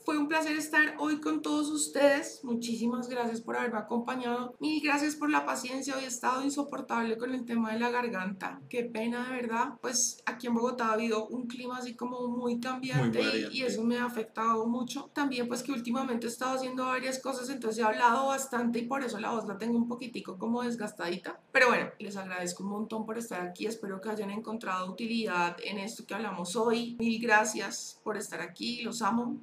[0.06, 2.42] fue un placer estar hoy con todos ustedes.
[2.44, 4.56] Muchísimas gracias por haberme acompañado.
[4.60, 5.96] Mil gracias por la paciencia.
[5.96, 8.60] Hoy he estado insoportable con el tema de la garganta.
[8.68, 9.74] Qué pena, de verdad.
[9.82, 13.84] Pues aquí en Bogotá ha habido un clima así como muy cambiante y, y, eso
[13.84, 15.12] me ha afectado mucho.
[15.14, 19.04] También pues que últimamente he estado haciendo varias cosas, entonces he hablado bastante y por
[19.04, 21.40] eso la voz la tengo un poquitico como desgastadita.
[21.52, 23.66] Pero bueno, les agradezco un montón por estar aquí.
[23.66, 26.96] Espero que hayan encontrado utilidad en esto que hablamos hoy.
[27.00, 28.82] Mil gracias por estar aquí.
[28.82, 29.38] Los amo.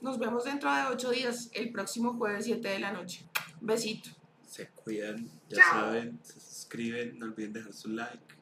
[0.00, 3.26] Nos vemos dentro de ocho días, el próximo jueves 7 de la noche.
[3.60, 4.10] Besito.
[4.46, 5.80] Se cuidan, ya Chao.
[5.80, 8.37] saben, se suscriben, no olviden dejar su like.